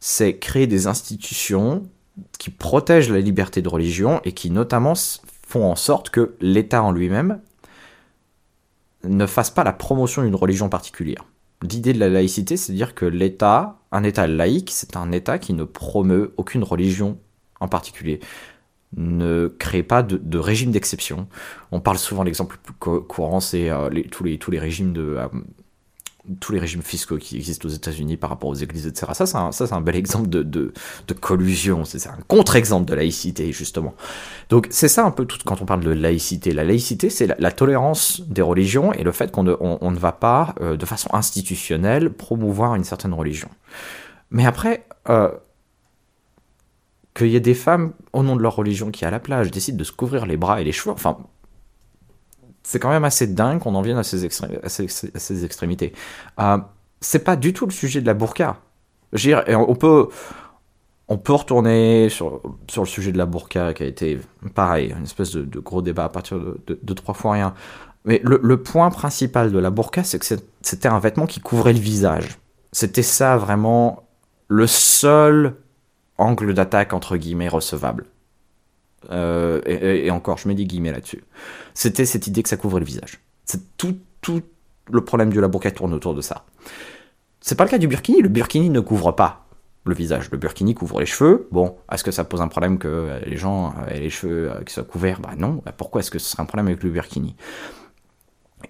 c'est 0.00 0.38
créer 0.38 0.66
des 0.66 0.86
institutions 0.86 1.86
qui 2.38 2.50
protègent 2.50 3.10
la 3.10 3.20
liberté 3.20 3.62
de 3.62 3.68
religion 3.68 4.20
et 4.24 4.32
qui 4.32 4.50
notamment 4.50 4.94
font 5.46 5.70
en 5.70 5.76
sorte 5.76 6.10
que 6.10 6.34
l'État 6.40 6.82
en 6.82 6.92
lui-même 6.92 7.40
ne 9.04 9.26
fasse 9.26 9.50
pas 9.50 9.64
la 9.64 9.72
promotion 9.72 10.22
d'une 10.22 10.34
religion 10.34 10.68
particulière. 10.68 11.24
L'idée 11.62 11.92
de 11.92 11.98
la 11.98 12.08
laïcité, 12.08 12.56
c'est 12.56 12.72
dire 12.72 12.94
que 12.94 13.06
l'État, 13.06 13.78
un 13.92 14.02
État 14.04 14.26
laïque, 14.26 14.70
c'est 14.72 14.96
un 14.96 15.12
État 15.12 15.38
qui 15.38 15.52
ne 15.52 15.64
promeut 15.64 16.34
aucune 16.36 16.64
religion 16.64 17.18
en 17.60 17.68
particulier, 17.68 18.20
ne 18.96 19.46
crée 19.46 19.82
pas 19.82 20.02
de, 20.02 20.38
régime 20.38 20.72
d'exception. 20.72 21.28
On 21.70 21.80
parle 21.80 21.98
souvent, 21.98 22.24
l'exemple 22.24 22.56
le 22.56 22.72
plus 22.72 23.00
courant, 23.02 23.40
c'est 23.40 23.70
euh, 23.70 23.88
tous, 24.10 24.24
les, 24.24 24.38
tous 24.38 24.50
les 24.50 24.58
régimes 24.58 24.92
de, 24.92 25.16
euh, 25.18 25.28
tous 26.38 26.52
les 26.52 26.60
régimes 26.60 26.82
fiscaux 26.82 27.16
qui 27.16 27.36
existent 27.36 27.68
aux 27.68 27.72
États-Unis 27.72 28.16
par 28.16 28.30
rapport 28.30 28.48
aux 28.48 28.54
églises, 28.54 28.86
etc. 28.86 29.12
Ça, 29.14 29.26
c'est 29.26 29.36
un, 29.36 29.50
ça, 29.50 29.66
c'est 29.66 29.74
un 29.74 29.80
bel 29.80 29.96
exemple 29.96 30.28
de, 30.28 30.72
collusion. 31.20 31.84
C'est 31.84 32.06
un 32.08 32.18
contre-exemple 32.28 32.88
de 32.88 32.94
laïcité, 32.94 33.52
justement. 33.52 33.94
Donc, 34.48 34.68
c'est 34.70 34.88
ça 34.88 35.04
un 35.04 35.10
peu 35.10 35.24
tout 35.24 35.38
quand 35.44 35.60
on 35.62 35.66
parle 35.66 35.82
de 35.82 35.90
laïcité. 35.90 36.52
La 36.52 36.64
laïcité, 36.64 37.10
c'est 37.10 37.26
la, 37.26 37.52
tolérance 37.52 38.22
des 38.22 38.42
religions 38.42 38.92
et 38.92 39.02
le 39.02 39.12
fait 39.12 39.32
qu'on 39.32 39.42
ne, 39.42 39.54
on, 39.60 39.90
ne 39.90 39.98
va 39.98 40.12
pas, 40.12 40.54
euh, 40.60 40.76
de 40.76 40.86
façon 40.86 41.08
institutionnelle, 41.12 42.10
promouvoir 42.10 42.76
une 42.76 42.84
certaine 42.84 43.14
religion. 43.14 43.48
Mais 44.30 44.46
après, 44.46 44.86
euh, 45.08 45.30
qu'il 47.14 47.28
y 47.28 47.36
ait 47.36 47.40
des 47.40 47.54
femmes, 47.54 47.92
au 48.12 48.22
nom 48.22 48.36
de 48.36 48.42
leur 48.42 48.54
religion, 48.54 48.90
qui 48.90 49.04
à 49.04 49.10
la 49.10 49.20
plage 49.20 49.50
décident 49.50 49.76
de 49.76 49.84
se 49.84 49.92
couvrir 49.92 50.24
les 50.24 50.36
bras 50.36 50.60
et 50.60 50.64
les 50.64 50.72
cheveux, 50.72 50.92
enfin, 50.92 51.18
c'est 52.62 52.78
quand 52.78 52.90
même 52.90 53.04
assez 53.04 53.26
dingue 53.26 53.58
qu'on 53.60 53.74
en 53.74 53.82
vienne 53.82 53.98
à 53.98 54.02
ces, 54.02 54.28
ces, 54.28 55.44
extrémités. 55.44 55.92
Euh, 56.40 56.58
c'est 57.00 57.24
pas 57.24 57.36
du 57.36 57.52
tout 57.52 57.66
le 57.66 57.72
sujet 57.72 58.00
de 58.00 58.06
la 58.06 58.14
burqa. 58.14 58.58
on 59.12 59.74
peut, 59.74 60.08
on 61.08 61.18
peut 61.18 61.32
retourner 61.32 62.08
sur, 62.08 62.40
sur 62.68 62.82
le 62.82 62.88
sujet 62.88 63.12
de 63.12 63.18
la 63.18 63.26
burqa 63.26 63.74
qui 63.74 63.82
a 63.82 63.86
été 63.86 64.20
pareil, 64.54 64.94
une 64.96 65.04
espèce 65.04 65.32
de, 65.32 65.60
gros 65.60 65.82
débat 65.82 66.04
à 66.04 66.08
partir 66.08 66.38
de, 66.38 66.94
trois 66.94 67.14
fois 67.14 67.32
rien. 67.32 67.54
Mais 68.04 68.20
le, 68.24 68.56
point 68.62 68.90
principal 68.90 69.52
de 69.52 69.58
la 69.58 69.70
burqa, 69.70 70.04
c'est 70.04 70.18
que 70.18 70.40
c'était 70.62 70.88
un 70.88 70.98
vêtement 70.98 71.26
qui 71.26 71.40
couvrait 71.40 71.72
le 71.72 71.78
visage. 71.78 72.38
C'était 72.72 73.02
ça 73.02 73.36
vraiment 73.36 74.04
le 74.48 74.66
seul 74.66 75.56
angle 76.18 76.54
d'attaque 76.54 76.92
entre 76.92 77.16
guillemets 77.16 77.48
recevable. 77.48 78.06
Euh, 79.10 79.60
et, 79.66 80.10
encore, 80.10 80.38
je 80.38 80.48
mets 80.48 80.54
des 80.54 80.64
guillemets 80.64 80.92
là-dessus. 80.92 81.24
C'était 81.74 82.04
cette 82.04 82.26
idée 82.26 82.42
que 82.42 82.48
ça 82.48 82.56
couvre 82.56 82.78
le 82.78 82.84
visage. 82.84 83.20
C'est 83.44 83.76
tout, 83.76 83.98
tout 84.20 84.42
le 84.90 85.04
problème 85.04 85.32
de 85.32 85.40
la 85.40 85.48
burqa 85.48 85.70
tourne 85.70 85.92
autour 85.94 86.14
de 86.14 86.20
ça. 86.20 86.44
C'est 87.40 87.56
pas 87.56 87.64
le 87.64 87.70
cas 87.70 87.78
du 87.78 87.88
burkini. 87.88 88.22
Le 88.22 88.28
burkini 88.28 88.70
ne 88.70 88.80
couvre 88.80 89.12
pas 89.12 89.46
le 89.84 89.94
visage. 89.94 90.30
Le 90.30 90.38
burkini 90.38 90.74
couvre 90.74 91.00
les 91.00 91.06
cheveux. 91.06 91.48
Bon, 91.50 91.76
est-ce 91.90 92.04
que 92.04 92.12
ça 92.12 92.24
pose 92.24 92.40
un 92.40 92.48
problème 92.48 92.78
que 92.78 92.88
euh, 92.88 93.20
les 93.26 93.36
gens 93.36 93.74
aient 93.88 94.00
les 94.00 94.10
cheveux 94.10 94.50
euh, 94.50 94.62
qui 94.62 94.72
soient 94.72 94.84
couverts? 94.84 95.20
Bah 95.20 95.32
non. 95.36 95.62
Bah, 95.64 95.72
pourquoi 95.76 96.00
est-ce 96.00 96.10
que 96.10 96.18
ce 96.18 96.30
serait 96.30 96.42
un 96.42 96.46
problème 96.46 96.68
avec 96.68 96.82
le 96.82 96.90
burkini? 96.90 97.34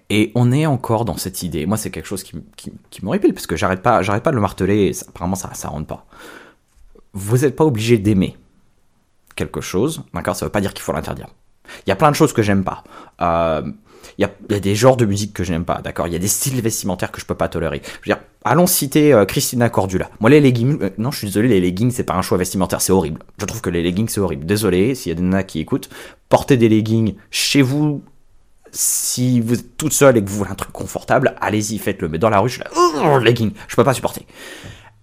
Et 0.09 0.31
on 0.33 0.51
est 0.51 0.65
encore 0.65 1.05
dans 1.05 1.17
cette 1.17 1.43
idée. 1.43 1.65
Moi, 1.65 1.77
c'est 1.77 1.91
quelque 1.91 2.07
chose 2.07 2.23
qui, 2.23 2.35
qui, 2.55 2.73
qui 2.89 3.05
m'horripile, 3.05 3.33
parce 3.33 3.45
que 3.45 3.55
j'arrête 3.55 3.81
pas, 3.81 4.01
j'arrête 4.01 4.23
pas 4.23 4.31
de 4.31 4.35
le 4.35 4.41
marteler, 4.41 4.91
apparemment, 5.07 5.35
ça, 5.35 5.53
ça 5.53 5.67
rentre 5.67 5.87
pas. 5.87 6.07
Vous 7.13 7.39
n'êtes 7.39 7.55
pas 7.55 7.63
obligé 7.63 7.99
d'aimer 7.99 8.35
quelque 9.35 9.61
chose, 9.61 10.03
d'accord, 10.13 10.35
ça 10.35 10.45
veut 10.45 10.51
pas 10.51 10.61
dire 10.61 10.73
qu'il 10.73 10.83
faut 10.83 10.93
l'interdire. 10.93 11.27
Il 11.85 11.89
y 11.89 11.91
a 11.91 11.95
plein 11.95 12.11
de 12.11 12.15
choses 12.15 12.33
que 12.33 12.41
j'aime 12.41 12.63
pas. 12.63 12.83
Euh, 13.21 13.61
il 14.17 14.21
y, 14.21 14.55
a, 14.55 14.59
des 14.59 14.75
genres 14.75 14.97
de 14.97 15.05
musique 15.05 15.33
que 15.33 15.43
je 15.43 15.51
n'aime 15.51 15.65
pas, 15.65 15.81
d'accord 15.81 16.07
Il 16.07 16.13
y 16.13 16.15
a 16.15 16.19
des 16.19 16.27
styles 16.27 16.61
vestimentaires 16.61 17.11
que 17.11 17.19
je 17.19 17.25
peux 17.25 17.35
pas 17.35 17.47
tolérer. 17.47 17.81
Je 17.83 18.09
veux 18.09 18.15
dire, 18.15 18.23
allons 18.43 18.67
citer 18.67 19.13
euh, 19.13 19.25
Christina 19.25 19.69
Cordula. 19.69 20.09
Moi, 20.19 20.29
les 20.29 20.39
leggings, 20.39 20.77
euh, 20.81 20.89
non, 20.97 21.09
je 21.09 21.19
suis 21.19 21.27
désolé, 21.27 21.47
les 21.47 21.61
leggings, 21.61 21.91
c'est 21.91 22.03
pas 22.03 22.13
un 22.13 22.21
choix 22.21 22.37
vestimentaire, 22.37 22.81
c'est 22.81 22.91
horrible. 22.91 23.21
Je 23.39 23.45
trouve 23.45 23.61
que 23.61 23.69
les 23.69 23.81
leggings, 23.81 24.07
c'est 24.09 24.19
horrible. 24.19 24.45
Désolé, 24.45 24.93
s'il 24.93 25.09
y 25.09 25.13
a 25.13 25.15
des 25.15 25.23
nanas 25.23 25.43
qui 25.43 25.59
écoutent, 25.59 25.89
portez 26.29 26.57
des 26.57 26.69
leggings 26.69 27.15
chez 27.31 27.61
vous. 27.61 28.03
Si 28.71 29.39
vous 29.39 29.53
êtes 29.53 29.77
toute 29.77 29.93
seule 29.93 30.17
et 30.17 30.23
que 30.23 30.29
vous 30.29 30.37
voulez 30.37 30.51
un 30.51 30.55
truc 30.55 30.71
confortable, 30.71 31.35
allez-y, 31.39 31.77
faites-le. 31.77 32.09
Mais 32.09 32.17
dans 32.17 32.29
la 32.29 32.39
rue, 32.39 32.49
je 32.49 32.61
oh, 32.75 33.19
leggings, 33.19 33.51
je 33.67 33.75
peux 33.75 33.83
pas 33.83 33.93
supporter. 33.93 34.25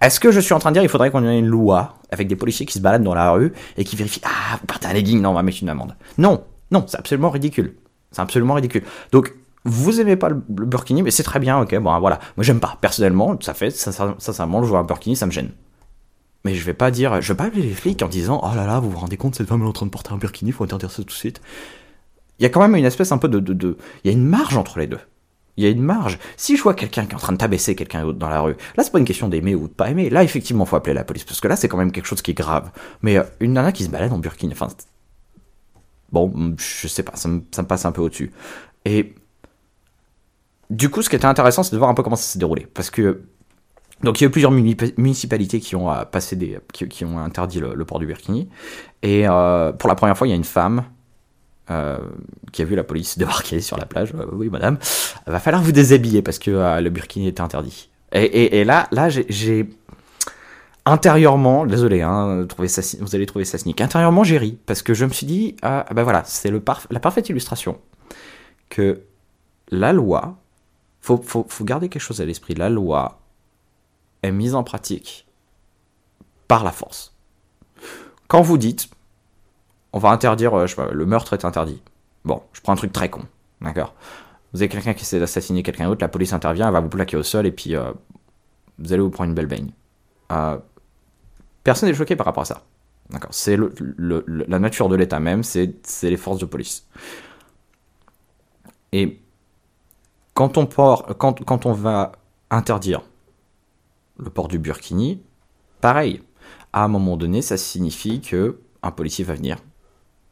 Est-ce 0.00 0.18
que 0.18 0.32
je 0.32 0.40
suis 0.40 0.54
en 0.54 0.58
train 0.58 0.70
de 0.70 0.74
dire 0.74 0.82
qu'il 0.82 0.88
faudrait 0.88 1.10
qu'on 1.10 1.24
ait 1.26 1.38
une 1.38 1.46
loi 1.46 1.98
avec 2.10 2.26
des 2.26 2.36
policiers 2.36 2.64
qui 2.64 2.72
se 2.72 2.80
baladent 2.80 3.02
dans 3.02 3.14
la 3.14 3.30
rue 3.32 3.52
et 3.76 3.84
qui 3.84 3.96
vérifient 3.96 4.22
Ah, 4.24 4.56
vous 4.60 4.66
partez 4.66 4.86
à 4.86 4.92
legging, 4.92 5.20
non, 5.20 5.30
on 5.30 5.34
va 5.34 5.42
mettre 5.42 5.58
une 5.60 5.68
amende. 5.68 5.94
Non, 6.16 6.42
non, 6.70 6.84
c'est 6.86 6.98
absolument 6.98 7.30
ridicule. 7.30 7.76
C'est 8.10 8.22
absolument 8.22 8.54
ridicule. 8.54 8.82
Donc, 9.12 9.34
vous 9.64 10.00
aimez 10.00 10.16
pas 10.16 10.30
le, 10.30 10.36
burkini, 10.48 11.02
mais 11.02 11.10
c'est 11.10 11.22
très 11.22 11.38
bien, 11.38 11.60
ok, 11.60 11.78
bon, 11.78 11.98
voilà. 12.00 12.18
Moi, 12.36 12.44
j'aime 12.44 12.60
pas. 12.60 12.78
Personnellement, 12.80 13.36
ça 13.40 13.52
fait, 13.52 13.70
ça, 13.70 13.92
ça, 13.92 14.14
ça, 14.18 14.32
ça 14.32 14.48
je 14.50 14.66
vois 14.66 14.78
un 14.78 14.84
burkini, 14.84 15.16
ça 15.16 15.26
me 15.26 15.32
gêne. 15.32 15.50
Mais 16.46 16.54
je 16.54 16.64
vais 16.64 16.74
pas 16.74 16.90
dire, 16.90 17.20
je 17.20 17.32
vais 17.32 17.36
pas 17.36 17.44
appeler 17.44 17.62
les 17.62 17.74
flics 17.74 18.02
en 18.02 18.08
disant, 18.08 18.40
oh 18.42 18.56
là 18.56 18.66
là, 18.66 18.80
vous 18.80 18.90
vous 18.90 18.98
rendez 18.98 19.18
compte, 19.18 19.34
cette 19.34 19.48
femme 19.48 19.62
est 19.62 19.66
en 19.66 19.72
train 19.72 19.84
de 19.84 19.90
porter 19.90 20.12
un 20.12 20.16
burkini, 20.16 20.52
faut 20.52 20.64
interdire 20.64 20.90
ça 20.90 21.02
tout 21.02 21.08
de 21.08 21.10
suite. 21.10 21.42
Il 22.38 22.42
y 22.42 22.46
a 22.46 22.48
quand 22.48 22.60
même 22.60 22.74
une 22.74 22.86
espèce 22.86 23.12
un 23.12 23.18
peu 23.18 23.28
de, 23.28 23.38
de, 23.38 23.52
de, 23.52 23.76
il 24.02 24.10
y 24.10 24.14
a 24.14 24.16
une 24.16 24.24
marge 24.24 24.56
entre 24.56 24.78
les 24.78 24.86
deux. 24.86 25.00
Il 25.60 25.64
y 25.64 25.66
a 25.66 25.70
une 25.70 25.82
marge. 25.82 26.18
Si 26.38 26.56
je 26.56 26.62
vois 26.62 26.72
quelqu'un 26.72 27.04
qui 27.04 27.12
est 27.12 27.16
en 27.16 27.18
train 27.18 27.34
de 27.34 27.36
tabasser 27.36 27.74
quelqu'un 27.74 28.00
d'autre 28.00 28.18
dans 28.18 28.30
la 28.30 28.40
rue, 28.40 28.56
là 28.78 28.82
c'est 28.82 28.90
pas 28.90 28.98
une 28.98 29.04
question 29.04 29.28
d'aimer 29.28 29.54
ou 29.54 29.68
de 29.68 29.72
pas 29.74 29.90
aimer. 29.90 30.08
Là 30.08 30.24
effectivement 30.24 30.64
faut 30.64 30.76
appeler 30.76 30.94
la 30.94 31.04
police 31.04 31.24
parce 31.24 31.38
que 31.38 31.48
là 31.48 31.54
c'est 31.54 31.68
quand 31.68 31.76
même 31.76 31.92
quelque 31.92 32.06
chose 32.06 32.22
qui 32.22 32.30
est 32.30 32.34
grave. 32.34 32.70
Mais 33.02 33.18
euh, 33.18 33.24
une 33.40 33.52
nana 33.52 33.70
qui 33.70 33.84
se 33.84 33.90
balade 33.90 34.10
en 34.10 34.18
burkini, 34.18 34.54
enfin 34.54 34.68
bon, 36.12 36.56
je 36.56 36.88
sais 36.88 37.02
pas, 37.02 37.14
ça 37.14 37.28
me, 37.28 37.40
passe 37.40 37.84
un 37.84 37.92
peu 37.92 38.00
au-dessus. 38.00 38.32
Et 38.86 39.14
du 40.70 40.88
coup, 40.88 41.02
ce 41.02 41.10
qui 41.10 41.16
était 41.16 41.26
intéressant, 41.26 41.62
c'est 41.62 41.72
de 41.72 41.78
voir 41.78 41.90
un 41.90 41.94
peu 41.94 42.02
comment 42.02 42.16
ça 42.16 42.22
s'est 42.22 42.38
déroulé, 42.38 42.66
parce 42.72 42.88
que 42.88 43.20
donc 44.02 44.18
il 44.18 44.24
y 44.24 44.26
a 44.26 44.28
eu 44.28 44.30
plusieurs 44.30 44.52
municipalités 44.52 45.60
qui 45.60 45.76
ont 45.76 45.92
euh, 45.92 46.06
passé 46.06 46.36
des, 46.36 46.58
qui, 46.72 47.04
ont 47.04 47.18
interdit 47.18 47.60
le, 47.60 47.84
port 47.84 47.98
du 47.98 48.06
burkini. 48.06 48.48
Et 49.02 49.28
euh, 49.28 49.72
pour 49.72 49.90
la 49.90 49.94
première 49.94 50.16
fois, 50.16 50.26
il 50.26 50.30
y 50.30 50.32
a 50.32 50.36
une 50.36 50.42
femme 50.44 50.84
euh, 51.70 51.98
qui 52.52 52.62
a 52.62 52.64
vu 52.64 52.74
la 52.74 52.84
police 52.84 53.18
débarquer 53.18 53.60
sur 53.60 53.76
la 53.76 53.86
plage. 53.86 54.12
Euh, 54.14 54.26
oui, 54.32 54.48
madame, 54.48 54.78
va 55.26 55.38
falloir 55.38 55.62
vous 55.62 55.72
déshabiller 55.72 56.22
parce 56.22 56.38
que 56.38 56.50
euh, 56.50 56.80
le 56.80 56.90
burkini 56.90 57.28
est 57.28 57.40
interdit. 57.40 57.90
Et, 58.12 58.64
là, 58.64 58.88
là, 58.90 59.08
j'ai. 59.08 59.68
intérieurement, 60.84 61.64
désolé, 61.64 62.02
hein, 62.02 62.44
vous 63.00 63.14
allez 63.14 63.26
trouver 63.26 63.44
ça 63.44 63.58
cynique. 63.58 63.80
Intérieurement, 63.80 64.24
j'ai 64.24 64.36
ri 64.36 64.58
parce 64.66 64.82
que 64.82 64.94
je 64.94 65.04
me 65.04 65.12
suis 65.12 65.26
dit, 65.26 65.54
ben 65.62 66.02
voilà, 66.02 66.24
c'est 66.26 66.50
le 66.50 66.60
la 66.90 66.98
parfaite 66.98 67.28
illustration 67.28 67.78
que 68.68 69.02
la 69.70 69.92
loi, 69.92 70.38
faut, 71.00 71.22
faut, 71.24 71.46
faut 71.48 71.64
garder 71.64 71.88
quelque 71.88 72.02
chose 72.02 72.20
à 72.20 72.24
l'esprit. 72.24 72.54
La 72.54 72.68
loi 72.68 73.20
est 74.24 74.32
mise 74.32 74.56
en 74.56 74.64
pratique 74.64 75.26
par 76.48 76.64
la 76.64 76.72
force. 76.72 77.14
Quand 78.26 78.42
vous 78.42 78.58
dites, 78.58 78.88
on 79.92 79.98
va 79.98 80.10
interdire, 80.10 80.54
euh, 80.54 80.66
je 80.66 80.74
sais 80.74 80.82
pas, 80.82 80.90
le 80.90 81.06
meurtre 81.06 81.32
est 81.32 81.44
interdit. 81.44 81.82
Bon, 82.24 82.42
je 82.52 82.60
prends 82.60 82.72
un 82.72 82.76
truc 82.76 82.92
très 82.92 83.08
con, 83.08 83.22
d'accord? 83.60 83.94
Vous 84.52 84.62
avez 84.62 84.68
quelqu'un 84.68 84.94
qui 84.94 85.02
essaie 85.02 85.20
d'assassiner 85.20 85.62
quelqu'un 85.62 85.88
d'autre, 85.88 86.02
la 86.02 86.08
police 86.08 86.32
intervient, 86.32 86.66
elle 86.66 86.72
va 86.72 86.80
vous 86.80 86.88
plaquer 86.88 87.16
au 87.16 87.22
sol 87.22 87.46
et 87.46 87.52
puis 87.52 87.76
euh, 87.76 87.92
vous 88.78 88.92
allez 88.92 89.02
vous 89.02 89.10
prendre 89.10 89.28
une 89.28 89.34
belle 89.34 89.46
baigne. 89.46 89.70
Euh, 90.32 90.58
personne 91.64 91.88
n'est 91.88 91.94
choqué 91.94 92.16
par 92.16 92.26
rapport 92.26 92.42
à 92.42 92.46
ça. 92.46 92.62
D'accord? 93.10 93.32
C'est 93.32 93.56
la 93.56 94.58
nature 94.58 94.88
de 94.88 94.96
l'État 94.96 95.18
même, 95.18 95.42
c'est 95.42 95.74
les 96.02 96.16
forces 96.16 96.38
de 96.38 96.46
police. 96.46 96.86
Et 98.92 99.20
quand 100.34 100.58
on, 100.58 100.66
quand, 100.66 101.44
quand 101.44 101.66
on 101.66 101.72
va 101.72 102.12
interdire 102.50 103.02
le 104.18 104.30
port 104.30 104.48
du 104.48 104.58
burkini, 104.58 105.22
pareil. 105.80 106.22
À 106.72 106.84
un 106.84 106.88
moment 106.88 107.16
donné, 107.16 107.42
ça 107.42 107.56
signifie 107.56 108.20
que 108.20 108.60
un 108.82 108.90
policier 108.90 109.24
va 109.24 109.34
venir 109.34 109.58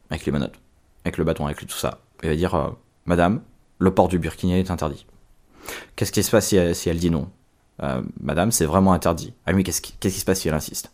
avec 0.09 0.25
les 0.25 0.31
menottes, 0.31 0.59
avec 1.05 1.17
le 1.17 1.23
bâton, 1.23 1.45
avec 1.45 1.59
tout 1.59 1.77
ça, 1.77 1.99
et 2.23 2.29
va 2.29 2.35
dire 2.35 2.55
euh, 2.55 2.69
Madame, 3.05 3.41
le 3.79 3.91
port 3.91 4.07
du 4.07 4.19
burkini 4.19 4.53
est 4.59 4.71
interdit. 4.71 5.05
Qu'est-ce 5.95 6.11
qui 6.11 6.23
se 6.23 6.31
passe 6.31 6.47
si 6.47 6.89
elle, 6.89 6.97
dit 6.97 7.11
non? 7.11 7.29
Euh, 7.83 8.01
Madame, 8.19 8.51
c'est 8.51 8.65
vraiment 8.65 8.93
interdit. 8.93 9.33
Ah 9.45 9.51
oui, 9.53 9.63
qu'est-ce 9.63 9.81
qui, 9.81 10.19
se 10.19 10.25
passe 10.25 10.41
si 10.41 10.47
elle 10.47 10.53
insiste? 10.53 10.91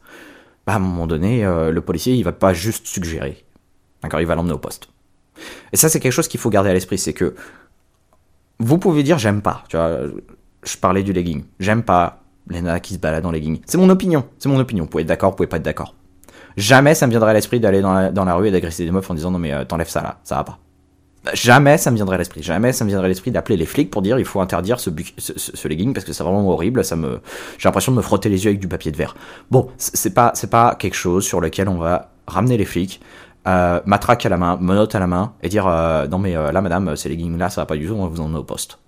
Bah, 0.68 0.74
À 0.74 0.76
un 0.76 0.80
moment 0.80 1.08
donné, 1.08 1.46
euh, 1.46 1.72
le 1.72 1.82
policier, 1.82 2.14
il 2.14 2.24
va 2.24 2.32
pas 2.32 2.54
juste 2.54 2.88
suggérer. 2.88 3.46
D'accord? 4.04 4.20
Il 4.20 4.28
va 4.28 4.36
l'emmener 4.36 4.54
au 4.54 4.60
poste. 4.60 4.90
Et 5.74 5.78
ça, 5.78 5.90
c'est 5.90 6.00
quelque 6.00 6.12
chose 6.12 6.28
qu'il 6.28 6.40
faut 6.40 6.50
garder 6.50 6.70
à 6.70 6.74
l'esprit, 6.74 6.98
c'est 6.98 7.14
que 7.14 7.36
vous 8.60 8.78
pouvez 8.78 9.04
dire 9.04 9.18
j'aime 9.18 9.42
pas. 9.42 9.64
Tu 9.68 9.78
vois, 9.78 10.02
je 10.64 10.78
parlais 10.78 11.04
du 11.04 11.14
legging. 11.14 11.44
J'aime 11.60 11.84
pas 11.84 12.22
les 12.50 12.62
qui 12.82 12.94
se 12.94 13.00
baladent 13.00 13.26
en 13.26 13.32
legging. 13.32 13.62
C'est 13.66 13.78
mon 13.78 13.90
opinion. 13.90 14.28
C'est 14.40 14.50
mon 14.50 14.60
opinion. 14.60 14.84
Vous 14.84 14.90
pouvez 14.90 15.04
être 15.04 15.10
d'accord, 15.10 15.32
vous 15.32 15.38
pouvez 15.38 15.48
pas 15.48 15.58
être 15.58 15.64
d'accord. 15.64 15.96
Jamais 16.58 16.96
ça 16.96 17.06
me 17.08 17.12
viendrait 17.12 17.32
à 17.32 17.34
l'esprit 17.34 17.60
d'aller 17.60 17.82
dans 17.82 18.26
la, 18.26 18.36
rue 18.36 18.48
et 18.48 18.52
d'agresser 18.52 18.86
des 18.86 18.92
meufs 18.92 19.10
en 19.10 19.14
disant 19.14 19.32
non 19.32 19.40
mais 19.40 19.54
euh, 19.54 19.66
t'enlèves 19.66 19.90
ça 19.90 20.02
là, 20.02 20.18
ça 20.24 20.36
va 20.36 20.44
pas. 20.44 20.60
Jamais 21.34 21.78
ça 21.78 21.92
me 21.92 21.96
viendrait 21.96 22.16
à 22.16 22.18
l'esprit. 22.20 22.44
Jamais 22.44 22.72
ça 22.72 22.84
me 22.84 22.90
viendrait 22.90 23.06
à 23.06 23.10
l'esprit 23.10 23.32
d'appeler 23.32 23.58
les 23.58 23.66
flics 23.66 23.90
pour 23.90 24.02
dire 24.02 24.20
il 24.20 24.26
faut 24.26 24.42
interdire 24.42 24.80
ce, 24.80 24.90
legging 25.68 25.94
parce 25.94 26.06
que 26.06 26.14
c'est 26.14 26.24
vraiment 26.24 26.48
horrible. 26.50 26.84
Ça 26.84 26.96
me, 26.96 27.20
j'ai 27.58 27.68
l'impression 27.68 27.92
de 27.92 27.98
me 27.98 28.02
frotter 28.02 28.30
les 28.30 28.46
yeux 28.46 28.50
avec 28.50 28.60
du 28.60 28.68
papier 28.68 28.92
de 28.92 28.98
verre. 28.98 29.16
Bon, 29.50 29.70
c'est 29.78 30.14
pas, 30.14 30.32
c'est 30.36 30.50
pas 30.50 30.76
quelque 30.76 30.96
chose 30.96 31.26
sur 31.26 31.42
lequel 31.42 31.68
on 31.68 31.78
va 31.78 32.12
ramener 32.28 32.58
les 32.58 32.66
flics, 32.66 33.02
euh, 33.48 33.80
matraque 33.86 34.26
à 34.26 34.30
la 34.30 34.38
main, 34.38 34.58
menotte 34.62 34.94
à 34.96 35.00
la 35.00 35.08
main 35.08 35.34
et 35.42 35.50
dire 35.50 35.68
euh, 35.68 36.08
non 36.08 36.20
mais 36.20 36.36
euh, 36.36 36.52
là 36.52 36.62
madame, 36.62 36.96
ces 36.96 37.10
leggings 37.10 37.38
là 37.38 37.50
ça 37.50 37.62
va 37.62 37.66
pas 37.66 37.76
du 37.76 37.88
tout, 37.88 37.94
on 37.94 38.08
vous 38.08 38.22
emmener 38.22 38.40
au 38.40 38.44
poste. 38.44 38.80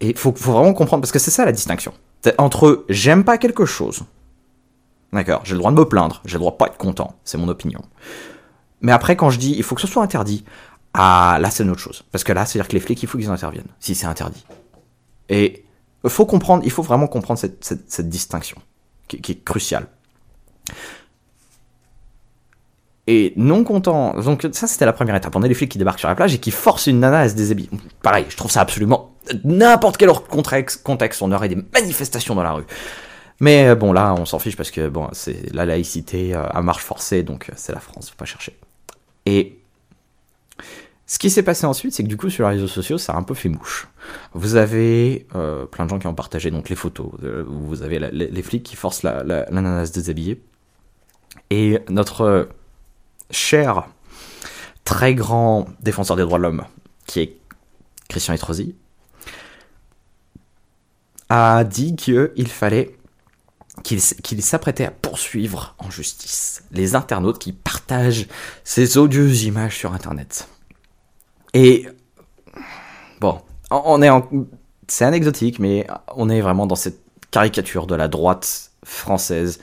Et 0.00 0.14
faut, 0.14 0.32
faut 0.34 0.52
vraiment 0.52 0.72
comprendre 0.72 1.02
parce 1.02 1.12
que 1.12 1.18
c'est 1.18 1.30
ça 1.30 1.44
la 1.44 1.52
distinction. 1.52 1.92
Entre 2.38 2.84
j'aime 2.88 3.24
pas 3.24 3.36
quelque 3.36 3.66
chose 3.66 4.02
D'accord, 5.12 5.40
j'ai 5.44 5.54
le 5.54 5.58
droit 5.58 5.70
de 5.70 5.76
me 5.76 5.84
plaindre, 5.84 6.20
j'ai 6.24 6.34
le 6.34 6.40
droit 6.40 6.52
de 6.52 6.56
pas 6.56 6.66
être 6.66 6.76
content, 6.76 7.14
c'est 7.24 7.38
mon 7.38 7.48
opinion. 7.48 7.80
Mais 8.80 8.92
après, 8.92 9.16
quand 9.16 9.30
je 9.30 9.38
dis 9.38 9.54
il 9.56 9.62
faut 9.62 9.74
que 9.74 9.80
ce 9.80 9.86
soit 9.86 10.02
interdit, 10.02 10.44
ah 10.94 11.38
là 11.40 11.50
c'est 11.50 11.62
une 11.62 11.70
autre 11.70 11.80
chose. 11.80 12.04
Parce 12.12 12.24
que 12.24 12.32
là, 12.32 12.44
c'est-à-dire 12.44 12.68
que 12.68 12.74
les 12.74 12.80
flics, 12.80 13.02
il 13.02 13.08
faut 13.08 13.18
qu'ils 13.18 13.30
interviennent, 13.30 13.68
si 13.80 13.94
c'est 13.94 14.06
interdit. 14.06 14.44
Et 15.28 15.64
il 16.04 16.10
faut 16.10 16.26
comprendre, 16.26 16.62
il 16.64 16.70
faut 16.70 16.82
vraiment 16.82 17.06
comprendre 17.06 17.40
cette, 17.40 18.08
distinction, 18.08 18.58
qui, 19.08 19.16
est 19.16 19.44
cruciale. 19.44 19.86
Et 23.06 23.32
non 23.36 23.64
content, 23.64 24.20
donc 24.20 24.46
ça 24.52 24.66
c'était 24.66 24.84
la 24.84 24.92
première 24.92 25.14
étape. 25.14 25.34
On 25.34 25.42
a 25.42 25.48
les 25.48 25.54
flics 25.54 25.70
qui 25.70 25.78
débarquent 25.78 26.00
sur 26.00 26.08
la 26.08 26.14
plage 26.14 26.34
et 26.34 26.38
qui 26.38 26.50
forcent 26.50 26.88
une 26.88 27.00
nana 27.00 27.20
à 27.20 27.28
se 27.30 27.34
déshabiller. 27.34 27.70
Pareil, 28.02 28.26
je 28.28 28.36
trouve 28.36 28.50
ça 28.50 28.60
absolument 28.60 29.14
n'importe 29.44 29.96
quel 29.96 30.10
contexte, 30.10 30.82
contexte, 30.82 31.22
on 31.22 31.32
aurait 31.32 31.48
des 31.48 31.58
manifestations 31.74 32.34
dans 32.34 32.42
la 32.42 32.52
rue. 32.52 32.64
Mais 33.40 33.68
euh, 33.68 33.74
bon, 33.74 33.92
là, 33.92 34.14
on 34.14 34.24
s'en 34.24 34.38
fiche 34.38 34.56
parce 34.56 34.70
que 34.70 34.88
bon, 34.88 35.08
c'est 35.12 35.52
la 35.54 35.64
laïcité 35.64 36.34
euh, 36.34 36.46
à 36.48 36.62
marche 36.62 36.82
forcée, 36.82 37.22
donc 37.22 37.48
euh, 37.48 37.52
c'est 37.56 37.72
la 37.72 37.80
France, 37.80 38.10
faut 38.10 38.16
pas 38.16 38.24
chercher. 38.24 38.58
Et 39.26 39.58
ce 41.06 41.18
qui 41.18 41.30
s'est 41.30 41.42
passé 41.42 41.64
ensuite, 41.64 41.94
c'est 41.94 42.02
que 42.02 42.08
du 42.08 42.16
coup, 42.16 42.30
sur 42.30 42.48
les 42.48 42.56
réseaux 42.56 42.68
sociaux, 42.68 42.98
ça 42.98 43.14
a 43.14 43.16
un 43.16 43.22
peu 43.22 43.34
fait 43.34 43.48
mouche. 43.48 43.88
Vous 44.34 44.56
avez 44.56 45.26
plein 45.70 45.84
de 45.84 45.90
gens 45.90 45.98
qui 45.98 46.06
ont 46.06 46.14
partagé 46.14 46.50
donc 46.50 46.68
les 46.68 46.76
photos. 46.76 47.10
vous 47.46 47.82
avez 47.82 47.98
les, 47.98 48.42
flics 48.42 48.62
qui 48.62 48.76
forcent 48.76 49.02
la, 49.02 49.22
la, 49.24 49.46
l'ananas 49.50 49.90
déshabillée. 49.90 50.42
Et 51.48 51.78
notre 51.88 52.50
cher, 53.30 53.88
très 54.84 55.14
grand 55.14 55.66
défenseur 55.80 56.16
des 56.16 56.22
droits 56.22 56.38
de 56.38 56.42
l'homme, 56.42 56.64
qui 57.06 57.20
est 57.20 57.36
Christian 58.10 58.34
Estrosi, 58.34 58.74
a 61.30 61.64
dit 61.64 61.96
qu'il 61.96 62.48
fallait 62.48 62.97
qu'il 63.82 64.42
s'apprêtait 64.42 64.84
à 64.84 64.90
poursuivre 64.90 65.74
en 65.78 65.90
justice 65.90 66.64
les 66.72 66.94
internautes 66.94 67.38
qui 67.38 67.52
partagent 67.52 68.26
ces 68.64 68.98
odieuses 68.98 69.44
images 69.44 69.76
sur 69.76 69.92
Internet. 69.92 70.48
Et 71.54 71.86
bon, 73.20 73.40
on 73.70 74.02
est 74.02 74.10
en... 74.10 74.28
C'est 74.86 75.04
anecdotique, 75.04 75.58
mais 75.58 75.86
on 76.14 76.30
est 76.30 76.40
vraiment 76.40 76.66
dans 76.66 76.76
cette 76.76 77.00
caricature 77.30 77.86
de 77.86 77.94
la 77.94 78.08
droite 78.08 78.70
française 78.84 79.60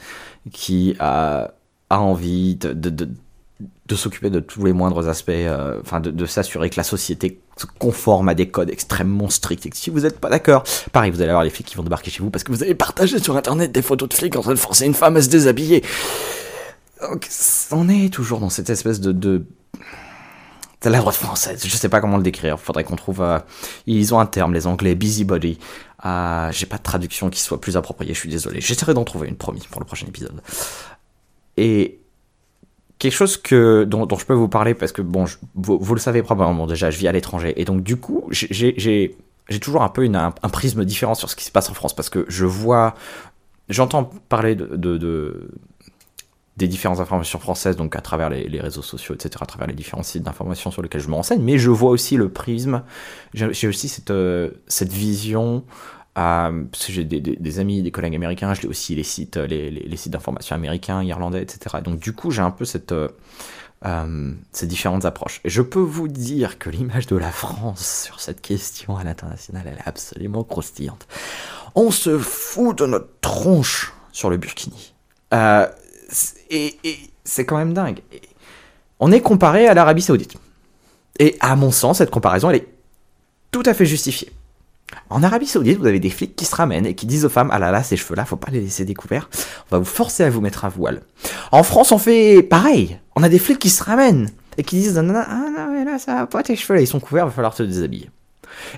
qui 0.52 0.96
a, 1.00 1.52
a 1.90 2.00
envie 2.00 2.56
de, 2.56 2.74
de 2.74 3.10
s'occuper 3.94 4.32
de 4.32 4.40
tous 4.40 4.66
les 4.66 4.74
moindres 4.74 5.08
aspects, 5.08 5.30
euh, 5.30 5.80
enfin 5.82 6.00
de, 6.00 6.26
s'assurer 6.26 6.72
que 6.72 6.78
la 6.78 6.84
société 6.84 7.40
se 7.56 7.68
conforme 7.68 8.30
à 8.30 8.34
des 8.34 8.48
codes 8.48 8.72
extrêmement 8.72 9.30
stricts 9.30 9.66
et 9.68 9.70
que 9.70 9.78
si 9.78 9.92
vous 9.92 10.00
n'êtes 10.00 10.20
pas 10.20 10.30
d'accord, 10.30 10.64
pareil, 10.92 11.12
vous 11.12 11.22
allez 11.22 11.30
avoir 11.30 11.44
les 11.44 11.52
flics 11.52 11.68
qui 11.68 11.76
vont 11.76 11.84
débarquer 11.84 12.10
chez 12.10 12.24
vous 12.24 12.32
parce 12.32 12.44
que 12.44 12.52
vous 12.52 12.64
avez 12.64 12.74
partagé 12.74 13.20
sur 13.20 13.38
internet 13.38 13.72
des 13.72 13.84
photos 13.84 14.10
de 14.10 14.14
flics 14.16 14.36
en 14.36 14.42
train 14.42 14.54
de 14.54 14.60
forcer 14.60 14.86
une 14.86 14.96
femme 14.96 15.18
à 15.18 15.22
se 15.22 15.30
déshabiller. 15.30 15.84
Donc 17.02 17.28
on 17.72 17.88
est 17.88 18.12
toujours 18.12 18.40
dans 18.40 18.50
cette 18.50 18.72
espèce 18.72 19.00
de, 19.00 19.12
de 19.12 19.46
la 20.90 21.00
droite 21.00 21.16
française, 21.16 21.64
je 21.66 21.76
sais 21.76 21.90
pas 21.90 22.02
comment 22.02 22.18
le 22.18 22.24
décrire, 22.24 22.60
faudrait 22.60 22.84
qu'on 22.84 22.96
trouve... 22.96 23.22
Euh, 23.22 23.40
ils 23.88 24.14
ont 24.14 24.20
un 24.20 24.26
terme, 24.26 24.54
les 24.54 24.68
anglais, 24.68 24.96
busybody. 24.96 25.58
Euh, 26.06 26.52
J'ai 26.52 26.66
pas 26.66 26.78
de 26.78 26.84
traduction 26.84 27.30
qui 27.30 27.40
soit 27.40 27.60
plus 27.60 27.78
appropriée, 27.78 28.14
je 28.14 28.20
suis 28.20 28.30
désolé. 28.30 28.62
J'essaierai 28.62 28.94
d'en 28.94 29.04
trouver 29.04 29.28
une, 29.28 29.36
promis, 29.36 29.68
pour 29.70 29.82
le 29.82 29.86
prochain 29.86 30.06
épisode. 30.08 30.42
Et 31.58 32.00
quelque 33.00 33.14
chose 33.14 33.38
que 33.38 33.84
dont, 33.84 34.08
je 34.18 34.26
peux 34.26 34.34
vous 34.34 34.48
parler 34.48 34.74
parce 34.74 34.92
que 34.92 35.02
bon, 35.02 35.26
vous, 35.56 35.94
le 35.94 36.00
savez 36.00 36.24
probablement 36.24 36.68
déjà, 36.68 36.90
je 36.90 36.98
vis 36.98 37.08
à 37.08 37.12
l'étranger. 37.12 37.60
Et 37.60 37.66
donc 37.66 37.84
du 37.84 37.98
coup 37.98 38.30
j'ai 38.32 39.60
toujours 39.62 39.84
un 39.84 39.90
peu 39.90 40.10
un, 40.14 40.32
prisme 40.50 40.86
différent 40.86 41.16
sur 41.16 41.30
ce 41.30 41.36
qui 41.36 41.44
se 41.44 41.52
passe 41.52 41.70
en 41.70 41.74
France 41.74 41.96
parce 41.96 42.10
que 42.10 42.26
je 42.28 42.46
vois, 42.46 42.96
j'entends 43.70 44.10
parler 44.30 44.56
de, 44.56 44.76
de, 44.76 45.50
des 46.58 46.68
différentes 46.68 47.00
informations 47.00 47.40
françaises 47.40 47.76
donc 47.76 47.96
à 47.96 48.02
travers 48.02 48.30
les, 48.30 48.62
réseaux 48.62 48.82
sociaux 48.82 49.14
etc, 49.14 49.38
à 49.42 49.46
travers 49.46 49.68
les 49.68 49.74
différents 49.74 50.04
sites 50.04 50.24
d'information 50.24 50.72
sur 50.72 50.82
lesquels 50.82 51.02
je 51.02 51.10
me 51.10 51.16
renseigne, 51.16 51.42
mais 51.42 51.58
je 51.58 51.70
vois 51.70 51.90
aussi 51.90 52.16
le 52.16 52.30
prisme, 52.30 52.84
j'ai 53.34 53.68
aussi 53.68 53.90
cette 53.90 54.12
euh, 54.12 54.52
cette 54.68 54.92
vision 54.92 55.66
parce 56.16 56.86
que 56.86 56.94
j'ai 56.94 57.04
des, 57.04 57.60
amis, 57.60 57.82
des 57.82 57.92
collègues 57.92 58.16
américains, 58.16 58.54
j'ai 58.54 58.68
aussi 58.68 58.96
les 58.96 59.04
sites, 59.04 59.36
les, 59.36 59.70
les, 59.70 59.98
sites 59.98 60.14
d'information 60.14 60.56
américains, 60.56 61.04
irlandais, 61.04 61.42
etc. 61.42 61.78
Donc 61.84 62.00
du 62.00 62.14
coup, 62.14 62.32
j'ai 62.32 62.42
un 62.42 62.52
peu 62.52 62.64
euh, 62.92 63.10
euh, 63.86 64.32
ces 64.54 64.66
différentes 64.66 65.04
approches. 65.04 65.42
Et 65.44 65.50
je 65.50 65.62
peux 65.62 65.82
vous 65.82 66.08
dire 66.08 66.58
que 66.58 66.70
l'image 66.70 67.08
de 67.08 67.18
la 67.18 67.32
France 67.32 68.04
sur 68.06 68.22
cette 68.22 68.42
question 68.42 68.96
à 68.96 69.04
l'international, 69.04 69.64
elle 69.68 69.78
est 69.78 69.88
absolument 69.88 70.46
croustillante. 70.46 71.06
On 71.76 71.92
se 71.92 72.18
fout 72.18 72.78
de 72.78 72.86
notre 72.86 73.10
tronche 73.20 73.94
sur 74.14 74.30
le 74.30 74.38
Burkini. 74.38 74.94
et 76.50 76.80
c'est 77.26 77.46
quand 77.46 77.58
même 77.58 77.74
dingue. 77.74 78.02
on 79.02 79.12
est 79.12 79.22
comparé 79.22 79.68
à 79.68 79.74
l'Arabie 79.74 80.02
Saoudite. 80.02 80.38
Et 81.20 81.36
à 81.42 81.58
mon 81.58 81.72
sens, 81.72 81.98
cette 81.98 82.12
comparaison, 82.12 82.50
elle 82.50 82.58
est 82.58 82.68
tout 83.52 83.64
à 83.66 83.74
fait 83.74 83.86
justifiée. 83.86 84.32
En 85.10 85.24
Arabie 85.24 85.48
Saoudite, 85.48 85.80
vous 85.80 85.88
avez 85.88 86.00
des 86.00 86.10
flics 86.10 86.36
qui 86.36 86.46
se 86.46 86.56
ramènent 86.56 86.86
et 86.86 86.96
qui 86.96 87.06
disent 87.06 87.26
aux 87.26 87.30
femmes 87.30 87.50
Ah 87.52 87.60
là 87.60 87.72
là, 87.72 87.84
ces 87.84 87.98
cheveux-là, 87.98 88.26
faut 88.26 88.36
pas 88.36 88.52
les 88.52 88.62
laisser 88.62 88.86
découverts, 88.86 89.30
on 89.70 89.76
va 89.76 89.80
vous 89.80 89.86
forcer 89.86 90.24
à 90.24 90.30
vous 90.30 90.42
mettre 90.42 90.66
à 90.66 90.70
voile. 90.70 91.02
En 91.52 91.64
France, 91.64 91.92
on 91.92 91.98
fait 91.98 92.44
pareil. 92.44 93.00
On 93.16 93.24
a 93.24 93.30
des 93.30 93.40
flics 93.40 93.60
qui 93.60 93.70
se 93.70 93.84
ramènent 93.84 94.30
et 94.58 94.64
qui 94.64 94.76
disent 94.78 94.98
Ah 94.98 95.02
non, 95.02 95.72
mais 95.72 95.86
là, 95.86 95.98
ça 96.00 96.16
va 96.16 96.28
pas, 96.28 96.44
tes 96.44 96.56
cheveux 96.56 96.76
là, 96.76 96.82
ils 96.82 96.88
sont 96.88 97.00
couverts, 97.00 97.26
il 97.26 97.30
va 97.30 97.34
falloir 97.34 97.56
te 97.56 97.64
déshabiller. 97.64 98.10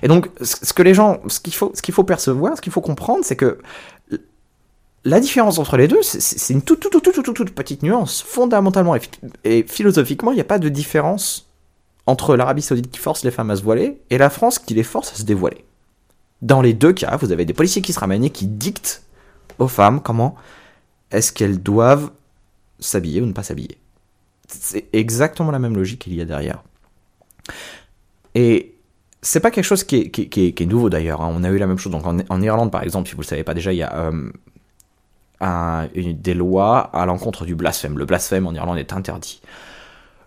Et 0.02 0.08
donc, 0.08 0.28
ce 0.40 0.72
que 0.72 0.82
les 0.82 0.94
gens, 0.94 1.20
ce 1.28 1.40
qu'il 1.40 1.54
faut, 1.54 1.72
ce 1.74 1.92
faut 1.92 2.04
percevoir, 2.04 2.56
ce 2.56 2.62
qu'il 2.62 2.72
faut 2.72 2.80
comprendre, 2.80 3.20
c'est 3.22 3.36
que 3.36 3.58
la 5.04 5.20
différence 5.20 5.58
entre 5.58 5.76
les 5.76 5.88
deux, 5.88 6.02
c'est 6.02 6.52
une 6.52 6.62
toute, 6.62 6.88
petite 7.54 7.82
nuance. 7.82 8.22
Fondamentalement 8.22 8.96
et, 9.44 9.62
philosophiquement, 9.62 10.32
il 10.32 10.34
n'y 10.34 10.40
a 10.40 10.44
pas 10.44 10.58
de 10.58 10.68
différence 10.68 11.48
entre 12.06 12.36
l'Arabie 12.36 12.62
Saoudite 12.62 12.90
qui 12.90 12.98
force 12.98 13.24
les 13.24 13.30
femmes 13.30 13.50
à 13.50 13.56
se 13.56 13.62
voiler 13.62 14.00
et 14.10 14.18
la 14.18 14.30
France 14.30 14.58
qui 14.58 14.74
les 14.74 14.82
force 14.82 15.12
à 15.12 15.16
se 15.16 15.22
dévoiler. 15.22 15.64
Dans 16.42 16.62
les 16.62 16.74
deux 16.74 16.92
cas, 16.92 17.16
vous 17.16 17.32
avez 17.32 17.44
des 17.44 17.54
policiers 17.54 17.82
qui 17.82 17.92
se 17.92 18.00
ramènent 18.00 18.24
et 18.24 18.30
qui 18.30 18.46
dictent 18.46 19.02
aux 19.58 19.68
femmes 19.68 20.00
comment 20.00 20.36
est-ce 21.10 21.32
qu'elles 21.32 21.62
doivent 21.62 22.10
s'habiller 22.78 23.20
ou 23.20 23.26
ne 23.26 23.32
pas 23.32 23.42
s'habiller 23.42 23.78
C'est 24.46 24.86
exactement 24.92 25.50
la 25.50 25.58
même 25.58 25.74
logique 25.74 26.00
qu'il 26.00 26.14
y 26.14 26.20
a 26.20 26.24
derrière. 26.24 26.62
Et 28.34 28.74
c'est 29.22 29.40
pas 29.40 29.50
quelque 29.50 29.64
chose 29.64 29.84
qui 29.84 29.96
est, 29.96 30.66
nouveau 30.66 30.90
d'ailleurs. 30.90 31.22
Hein. 31.22 31.32
On 31.34 31.42
a 31.42 31.50
eu 31.50 31.58
la 31.58 31.66
même 31.66 31.78
chose. 31.78 31.92
Donc 31.92 32.06
en, 32.06 32.40
Irlande, 32.40 32.70
par 32.70 32.82
exemple, 32.82 33.08
si 33.08 33.14
vous 33.14 33.22
le 33.22 33.26
savez 33.26 33.42
pas 33.42 33.54
déjà, 33.54 33.72
il 33.72 33.78
y 33.78 33.82
a 33.82 34.10
euh, 35.42 35.88
des 35.94 36.34
lois 36.34 36.78
à 36.78 37.04
l'encontre 37.06 37.44
du 37.44 37.54
blasphème. 37.54 37.98
Le 37.98 38.04
blasphème 38.04 38.46
en 38.46 38.54
Irlande 38.54 38.78
est 38.78 38.92
interdit. 38.92 39.40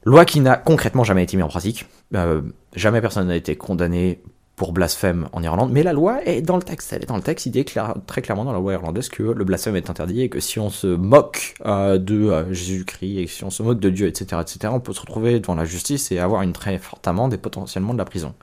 Loi 0.03 0.25
qui 0.25 0.39
n'a 0.39 0.57
concrètement 0.57 1.03
jamais 1.03 1.23
été 1.23 1.37
mise 1.37 1.45
en 1.45 1.49
pratique. 1.49 1.85
Euh, 2.15 2.41
jamais 2.75 3.01
personne 3.01 3.27
n'a 3.27 3.35
été 3.35 3.55
condamné 3.55 4.21
pour 4.61 4.73
blasphème 4.73 5.27
en 5.31 5.41
Irlande, 5.41 5.71
mais 5.71 5.81
la 5.81 5.91
loi 5.91 6.23
est 6.23 6.43
dans 6.43 6.55
le 6.55 6.61
texte. 6.61 6.93
Elle 6.93 7.01
est 7.01 7.07
dans 7.07 7.15
le 7.15 7.23
texte, 7.23 7.47
il 7.47 7.51
dit 7.51 7.65
très 8.05 8.21
clairement 8.21 8.45
dans 8.45 8.51
la 8.51 8.59
loi 8.59 8.73
irlandaise 8.73 9.09
que 9.09 9.23
le 9.23 9.43
blasphème 9.43 9.75
est 9.75 9.89
interdit 9.89 10.21
et 10.21 10.29
que 10.29 10.39
si 10.39 10.59
on 10.59 10.69
se 10.69 10.85
moque 10.85 11.55
euh, 11.65 11.97
de 11.97 12.29
euh, 12.29 12.53
Jésus-Christ 12.53 13.17
et 13.17 13.25
si 13.25 13.43
on 13.43 13.49
se 13.49 13.63
moque 13.63 13.79
de 13.79 13.89
Dieu, 13.89 14.05
etc., 14.05 14.39
etc., 14.39 14.71
on 14.71 14.79
peut 14.79 14.93
se 14.93 15.01
retrouver 15.01 15.39
devant 15.39 15.55
la 15.55 15.65
justice 15.65 16.11
et 16.11 16.19
avoir 16.19 16.43
une 16.43 16.53
très 16.53 16.77
forte 16.77 17.07
amende 17.07 17.33
et 17.33 17.39
potentiellement 17.39 17.93
de 17.93 17.97
la 17.97 18.05
prison. 18.05 18.35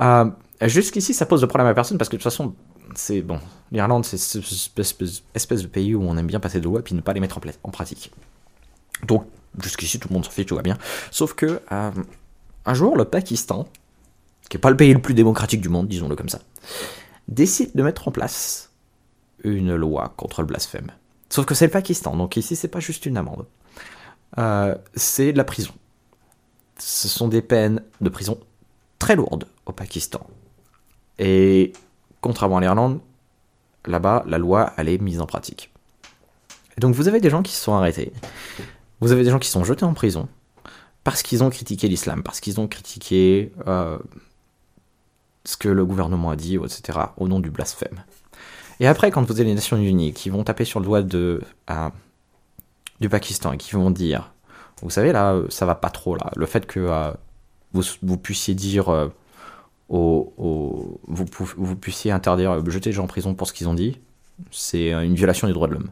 Euh, 0.00 0.28
Jusqu'ici, 0.60 1.14
ça 1.14 1.24
pose 1.24 1.40
de 1.40 1.46
problème 1.46 1.68
à 1.68 1.74
personne 1.74 1.98
parce 1.98 2.08
que 2.08 2.16
de 2.16 2.20
toute 2.20 2.32
façon, 2.32 2.56
c'est 2.96 3.22
bon. 3.22 3.38
L'Irlande, 3.70 4.04
c'est 4.04 4.18
cette 4.18 4.42
espèce, 4.80 5.62
de 5.62 5.68
pays 5.68 5.94
où 5.94 6.02
on 6.02 6.16
aime 6.16 6.26
bien 6.26 6.40
passer 6.40 6.58
de 6.58 6.64
lois 6.64 6.82
puis 6.82 6.96
ne 6.96 7.00
pas 7.00 7.12
les 7.12 7.20
mettre 7.20 7.38
en, 7.38 7.42
en 7.62 7.70
pratique. 7.70 8.10
Donc, 9.06 9.24
jusqu'ici, 9.62 10.00
tout 10.00 10.08
le 10.08 10.14
monde 10.14 10.24
s'en 10.24 10.32
fiche, 10.32 10.46
tout 10.46 10.56
va 10.56 10.62
bien. 10.62 10.78
Sauf 11.12 11.34
que, 11.34 11.60
un 11.70 12.74
jour, 12.74 12.96
le 12.96 13.04
Pakistan 13.04 13.68
pas 14.58 14.70
le 14.70 14.76
pays 14.76 14.92
le 14.92 15.00
plus 15.00 15.14
démocratique 15.14 15.60
du 15.60 15.68
monde, 15.68 15.88
disons-le 15.88 16.16
comme 16.16 16.28
ça, 16.28 16.40
décide 17.28 17.70
de 17.74 17.82
mettre 17.82 18.08
en 18.08 18.10
place 18.10 18.70
une 19.42 19.74
loi 19.74 20.14
contre 20.16 20.40
le 20.40 20.46
blasphème. 20.46 20.90
Sauf 21.28 21.46
que 21.46 21.54
c'est 21.54 21.66
le 21.66 21.70
Pakistan, 21.70 22.16
donc 22.16 22.36
ici 22.36 22.56
c'est 22.56 22.68
pas 22.68 22.80
juste 22.80 23.06
une 23.06 23.16
amende. 23.16 23.46
Euh, 24.38 24.74
c'est 24.94 25.32
la 25.32 25.44
prison. 25.44 25.72
Ce 26.78 27.08
sont 27.08 27.28
des 27.28 27.42
peines 27.42 27.82
de 28.00 28.08
prison 28.08 28.38
très 28.98 29.16
lourdes 29.16 29.46
au 29.66 29.72
Pakistan. 29.72 30.26
Et 31.18 31.72
contrairement 32.20 32.58
à 32.58 32.60
l'Irlande, 32.60 33.00
là-bas, 33.86 34.24
la 34.26 34.38
loi, 34.38 34.72
elle 34.76 34.88
est 34.88 34.98
mise 34.98 35.20
en 35.20 35.26
pratique. 35.26 35.70
Donc 36.78 36.94
vous 36.94 37.08
avez 37.08 37.20
des 37.20 37.30
gens 37.30 37.42
qui 37.42 37.52
se 37.52 37.62
sont 37.62 37.74
arrêtés. 37.74 38.12
Vous 39.00 39.12
avez 39.12 39.22
des 39.22 39.30
gens 39.30 39.38
qui 39.38 39.48
sont 39.48 39.64
jetés 39.64 39.84
en 39.84 39.94
prison 39.94 40.28
parce 41.04 41.22
qu'ils 41.22 41.44
ont 41.44 41.50
critiqué 41.50 41.86
l'islam, 41.86 42.22
parce 42.22 42.40
qu'ils 42.40 42.60
ont 42.60 42.66
critiqué 42.66 43.52
euh, 43.66 43.98
ce 45.44 45.56
que 45.56 45.68
le 45.68 45.84
gouvernement 45.84 46.30
a 46.30 46.36
dit, 46.36 46.56
etc., 46.56 46.98
au 47.16 47.28
nom 47.28 47.40
du 47.40 47.50
blasphème. 47.50 48.02
Et 48.80 48.86
après, 48.86 49.10
quand 49.10 49.22
vous 49.22 49.32
avez 49.32 49.44
les 49.44 49.54
Nations 49.54 49.76
Unies 49.76 50.12
qui 50.12 50.30
vont 50.30 50.42
taper 50.44 50.64
sur 50.64 50.80
le 50.80 50.86
doigt 50.86 51.02
de, 51.02 51.42
du 53.00 53.08
Pakistan 53.08 53.52
et 53.52 53.56
qui 53.56 53.72
vont 53.72 53.90
dire, 53.90 54.32
vous 54.82 54.90
savez, 54.90 55.12
là, 55.12 55.40
ça 55.48 55.66
va 55.66 55.74
pas 55.74 55.90
trop, 55.90 56.16
là, 56.16 56.30
le 56.36 56.46
fait 56.46 56.66
que 56.66 56.80
euh, 56.80 57.12
vous, 57.72 58.16
puissiez 58.16 58.54
dire, 58.54 58.88
euh, 58.88 59.08
vous, 59.88 61.76
puissiez 61.80 62.10
interdire, 62.10 62.52
euh, 62.52 62.70
jeter 62.70 62.90
les 62.90 62.94
gens 62.94 63.04
en 63.04 63.08
prison 63.08 63.34
pour 63.34 63.46
ce 63.46 63.52
qu'ils 63.52 63.68
ont 63.68 63.74
dit, 63.74 63.98
c'est 64.50 64.90
une 64.90 65.14
violation 65.14 65.46
des 65.46 65.54
droits 65.54 65.68
de 65.68 65.74
l'homme. 65.74 65.90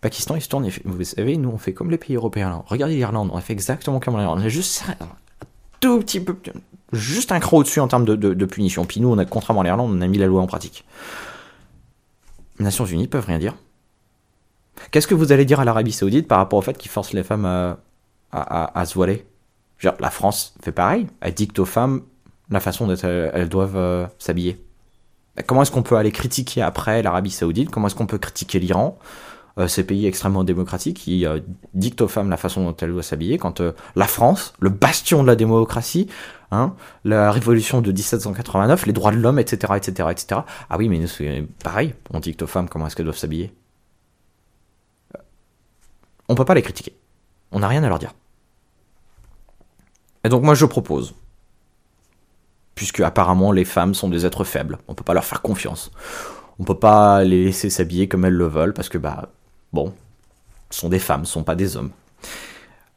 Pakistan, 0.00 0.34
il 0.36 0.42
se 0.42 0.48
tourne 0.48 0.66
et 0.66 0.70
fait, 0.70 0.82
vous 0.84 1.02
savez, 1.04 1.36
nous, 1.36 1.48
on 1.48 1.58
fait 1.58 1.72
comme 1.72 1.90
les 1.90 1.98
pays 1.98 2.16
européens, 2.16 2.50
là. 2.50 2.64
Regardez 2.66 2.96
l'Irlande, 2.96 3.30
on 3.32 3.36
a 3.36 3.40
fait 3.40 3.52
exactement 3.52 4.00
comme 4.00 4.18
l'Irlande. 4.18 4.40
On 4.40 4.44
a 4.44 4.48
juste 4.48 4.84
un 5.00 5.06
tout 5.80 6.00
petit 6.00 6.20
peu, 6.20 6.36
juste 6.92 7.32
un 7.32 7.40
cran 7.40 7.58
au-dessus 7.58 7.80
en 7.80 7.88
termes 7.88 8.04
de, 8.04 8.44
punition. 8.44 8.84
Puis 8.84 9.00
nous, 9.00 9.08
on 9.08 9.18
a, 9.18 9.24
contrairement 9.24 9.62
à 9.62 9.64
l'Irlande, 9.64 9.92
on 9.94 10.00
a 10.00 10.06
mis 10.06 10.18
la 10.18 10.26
loi 10.26 10.40
en 10.40 10.46
pratique. 10.46 10.84
Les 12.58 12.64
Nations 12.64 12.86
Unies 12.86 13.08
peuvent 13.08 13.26
rien 13.26 13.38
dire. 13.38 13.54
Qu'est-ce 14.90 15.06
que 15.06 15.14
vous 15.14 15.32
allez 15.32 15.44
dire 15.44 15.60
à 15.60 15.64
l'Arabie 15.64 15.92
Saoudite 15.92 16.28
par 16.28 16.38
rapport 16.38 16.58
au 16.58 16.62
fait 16.62 16.76
qu'ils 16.78 16.90
forcent 16.90 17.12
les 17.12 17.22
femmes 17.22 17.44
à, 17.44 17.78
à, 18.32 18.86
se 18.86 18.94
voiler? 18.94 19.26
La 19.82 20.10
France 20.10 20.54
fait 20.62 20.72
pareil. 20.72 21.06
Elle 21.20 21.34
dicte 21.34 21.58
aux 21.58 21.64
femmes 21.64 22.02
la 22.50 22.60
façon 22.60 22.86
dont 22.86 22.94
elles, 22.94 23.48
doivent 23.48 23.76
euh, 23.76 24.06
s'habiller. 24.18 24.64
Comment 25.46 25.62
est-ce 25.62 25.72
qu'on 25.72 25.82
peut 25.82 25.96
aller 25.96 26.12
critiquer 26.12 26.62
après 26.62 27.02
l'Arabie 27.02 27.30
Saoudite? 27.30 27.70
Comment 27.70 27.88
est-ce 27.88 27.94
qu'on 27.94 28.06
peut 28.06 28.18
critiquer 28.18 28.58
l'Iran? 28.58 28.98
Euh, 29.58 29.68
ces 29.68 29.84
pays 29.84 30.06
extrêmement 30.06 30.44
démocratiques 30.44 30.98
qui 30.98 31.24
euh, 31.24 31.40
dictent 31.72 32.02
aux 32.02 32.08
femmes 32.08 32.28
la 32.28 32.36
façon 32.36 32.62
dont 32.62 32.76
elles 32.78 32.90
doivent 32.90 33.02
s'habiller, 33.02 33.38
quand 33.38 33.62
euh, 33.62 33.72
la 33.94 34.06
France, 34.06 34.52
le 34.60 34.68
bastion 34.68 35.22
de 35.22 35.26
la 35.26 35.34
démocratie, 35.34 36.08
hein, 36.50 36.74
la 37.04 37.30
révolution 37.30 37.80
de 37.80 37.92
1789, 37.92 38.86
les 38.86 38.92
droits 38.92 39.12
de 39.12 39.16
l'homme, 39.16 39.38
etc., 39.38 39.74
etc., 39.76 40.08
etc. 40.10 40.40
Ah 40.70 40.76
oui, 40.76 40.88
mais 40.88 40.98
nous, 40.98 41.46
pareil, 41.62 41.94
on 42.10 42.20
dicte 42.20 42.42
aux 42.42 42.46
femmes 42.46 42.68
comment 42.68 42.86
est-ce 42.86 42.96
qu'elles 42.96 43.06
doivent 43.06 43.16
s'habiller. 43.16 43.52
On 46.28 46.34
peut 46.34 46.44
pas 46.44 46.54
les 46.54 46.62
critiquer. 46.62 46.96
On 47.52 47.60
n'a 47.60 47.68
rien 47.68 47.84
à 47.84 47.88
leur 47.88 47.98
dire. 47.98 48.14
Et 50.24 50.28
donc 50.28 50.42
moi 50.42 50.54
je 50.54 50.66
propose, 50.66 51.14
puisque 52.74 52.98
apparemment 52.98 53.52
les 53.52 53.64
femmes 53.64 53.94
sont 53.94 54.08
des 54.08 54.26
êtres 54.26 54.42
faibles, 54.42 54.78
on 54.88 54.94
peut 54.94 55.04
pas 55.04 55.14
leur 55.14 55.24
faire 55.24 55.40
confiance. 55.40 55.92
On 56.58 56.64
peut 56.64 56.78
pas 56.78 57.22
les 57.22 57.44
laisser 57.44 57.70
s'habiller 57.70 58.08
comme 58.08 58.24
elles 58.24 58.32
le 58.32 58.48
veulent 58.48 58.72
parce 58.72 58.88
que 58.88 58.98
bah 58.98 59.28
Bon, 59.72 59.92
ce 60.70 60.80
sont 60.80 60.88
des 60.88 60.98
femmes, 60.98 61.24
ce 61.26 61.32
sont 61.32 61.44
pas 61.44 61.54
des 61.54 61.76
hommes. 61.76 61.90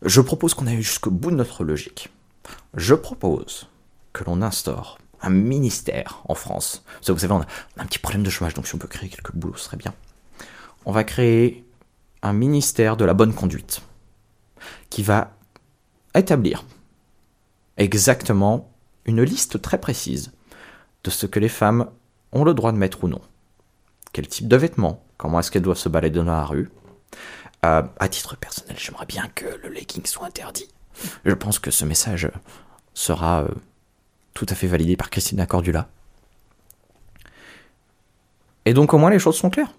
Je 0.01 0.21
propose 0.21 0.53
qu'on 0.53 0.67
aille 0.67 0.81
jusqu'au 0.81 1.11
bout 1.11 1.29
de 1.31 1.35
notre 1.35 1.63
logique. 1.63 2.09
Je 2.73 2.95
propose 2.95 3.67
que 4.13 4.23
l'on 4.23 4.41
instaure 4.41 4.97
un 5.21 5.29
ministère 5.29 6.21
en 6.27 6.35
France. 6.35 6.83
Vous 7.05 7.17
savez, 7.17 7.33
on 7.33 7.41
a, 7.41 7.47
un 7.77 7.85
petit 7.85 7.99
problème 7.99 8.23
de 8.23 8.29
chômage, 8.29 8.53
donc 8.53 8.67
si 8.67 8.75
on 8.75 8.77
peut 8.77 8.87
créer 8.87 9.09
quelques 9.09 9.33
boulots, 9.33 9.57
ce 9.57 9.65
serait 9.65 9.77
bien. 9.77 9.93
On 10.85 10.91
va 10.91 11.03
créer 11.03 11.65
un 12.21 12.33
ministère 12.33 12.97
de 12.97 13.05
la 13.05 13.13
bonne 13.13 13.33
conduite 13.33 13.81
qui 14.89 15.03
va 15.03 15.31
établir 16.15 16.63
exactement 17.77 18.71
une 19.05 19.23
liste 19.23 19.61
très 19.61 19.79
précise 19.79 20.31
de 21.03 21.09
ce 21.09 21.25
que 21.25 21.39
les 21.39 21.49
femmes 21.49 21.89
ont 22.31 22.43
le 22.43 22.53
droit 22.53 22.71
de 22.71 22.77
mettre 22.77 23.03
ou 23.03 23.07
non. 23.07 23.21
Quel 24.13 24.27
type 24.27 24.47
de 24.47 24.57
vêtements, 24.57 25.03
comment 25.17 25.39
est-ce 25.39 25.51
qu'elles 25.51 25.61
doivent 25.61 25.77
se 25.77 25.89
balader 25.89 26.19
dans 26.19 26.25
la 26.25 26.45
rue. 26.45 26.71
Euh, 27.65 27.83
à 27.99 28.07
titre 28.07 28.35
personnel, 28.37 28.77
j'aimerais 28.77 29.05
bien 29.05 29.27
que 29.35 29.45
le 29.63 29.69
legging 29.69 30.05
soit 30.05 30.27
interdit. 30.27 30.67
Je 31.25 31.33
pense 31.33 31.59
que 31.59 31.71
ce 31.71 31.85
message 31.85 32.31
sera 32.93 33.43
euh, 33.43 33.47
tout 34.33 34.45
à 34.49 34.55
fait 34.55 34.67
validé 34.67 34.95
par 34.95 35.09
Christina 35.09 35.45
Cordula. 35.45 35.87
Et 38.65 38.73
donc 38.73 38.93
au 38.93 38.97
moins 38.97 39.09
les 39.09 39.19
choses 39.19 39.37
sont 39.37 39.49
claires. 39.49 39.73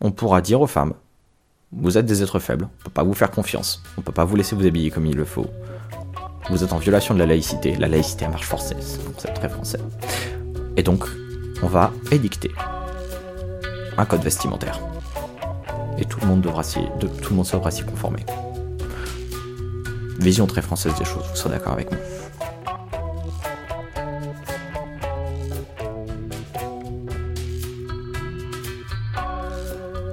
On 0.00 0.10
pourra 0.10 0.40
dire 0.40 0.60
aux 0.60 0.66
femmes, 0.66 0.94
vous 1.72 1.96
êtes 1.98 2.06
des 2.06 2.22
êtres 2.22 2.38
faibles, 2.38 2.64
on 2.64 2.78
ne 2.78 2.84
peut 2.84 2.90
pas 2.90 3.02
vous 3.02 3.14
faire 3.14 3.30
confiance, 3.30 3.82
on 3.96 4.00
ne 4.00 4.04
peut 4.04 4.12
pas 4.12 4.24
vous 4.24 4.36
laisser 4.36 4.54
vous 4.54 4.66
habiller 4.66 4.90
comme 4.90 5.06
il 5.06 5.16
le 5.16 5.24
faut. 5.24 5.46
Vous 6.50 6.62
êtes 6.62 6.72
en 6.72 6.78
violation 6.78 7.14
de 7.14 7.18
la 7.18 7.26
laïcité, 7.26 7.74
la 7.76 7.88
laïcité 7.88 8.26
à 8.26 8.28
marche 8.28 8.46
forcée, 8.46 8.76
c'est 9.16 9.32
très 9.32 9.48
français. 9.48 9.78
Et 10.76 10.82
donc, 10.82 11.04
on 11.62 11.66
va 11.66 11.92
édicter 12.10 12.50
un 13.96 14.04
code 14.04 14.22
vestimentaire. 14.22 14.78
Et 15.98 16.04
tout 16.04 16.20
le 16.20 16.26
monde 16.26 16.40
devra 16.40 16.62
tout 16.62 17.30
le 17.30 17.36
monde 17.36 17.48
devra 17.50 17.70
s'y 17.70 17.84
conformer. 17.84 18.24
Vision 20.24 20.46
très 20.46 20.62
française 20.62 20.94
des 20.98 21.04
choses, 21.04 21.22
vous 21.30 21.36
serez 21.36 21.50
d'accord 21.50 21.74
avec 21.74 21.90
moi. 21.90 22.00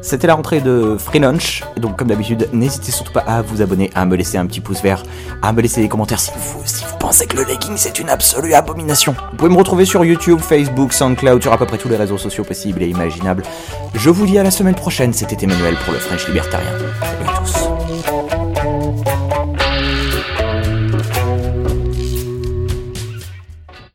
C'était 0.02 0.28
la 0.28 0.34
rentrée 0.34 0.60
de 0.60 0.98
Free 1.00 1.20
Lunch. 1.20 1.64
Donc, 1.78 1.96
comme 1.96 2.10
d'habitude, 2.10 2.50
n'hésitez 2.52 2.92
surtout 2.92 3.14
pas 3.14 3.22
à 3.22 3.42
vous 3.42 3.62
abonner, 3.62 3.90
à 3.96 4.06
me 4.06 4.18
laisser 4.18 4.38
un 4.38 4.46
petit 4.46 4.60
pouce 4.60 4.84
vert, 4.84 5.04
à 5.42 5.54
me 5.54 5.62
laisser 5.62 5.80
des 5.80 5.88
commentaires 5.88 6.20
si 6.20 6.32
vous, 6.36 6.62
si 6.66 6.84
vous 6.84 6.98
pensez 7.00 7.26
que 7.26 7.38
le 7.38 7.46
legging 7.46 7.78
c'est 7.78 7.98
une 7.98 8.10
absolue 8.10 8.54
abomination. 8.54 9.16
Vous 9.32 9.38
pouvez 9.38 9.52
me 9.52 9.58
retrouver 9.58 9.86
sur 9.86 10.04
YouTube, 10.04 10.42
Facebook, 10.42 10.92
SoundCloud, 10.92 11.42
sur 11.42 11.54
à 11.54 11.58
peu 11.58 11.66
près 11.66 11.78
tous 11.78 11.88
les 11.88 11.96
réseaux 11.96 12.18
sociaux 12.18 12.44
possibles 12.44 12.84
et 12.84 12.90
imaginables. 12.90 13.44
Je 13.94 14.10
vous 14.10 14.26
dis 14.26 14.38
à 14.38 14.44
la 14.44 14.52
semaine 14.52 14.76
prochaine. 14.76 15.14
C'était 15.14 15.46
Emmanuel 15.46 15.78
pour 15.86 15.94
le 15.94 16.00
French 16.00 16.28
Libertarien. 16.28 16.72
Salut 17.00 17.30
à 17.30 17.40
tous. 17.40 17.81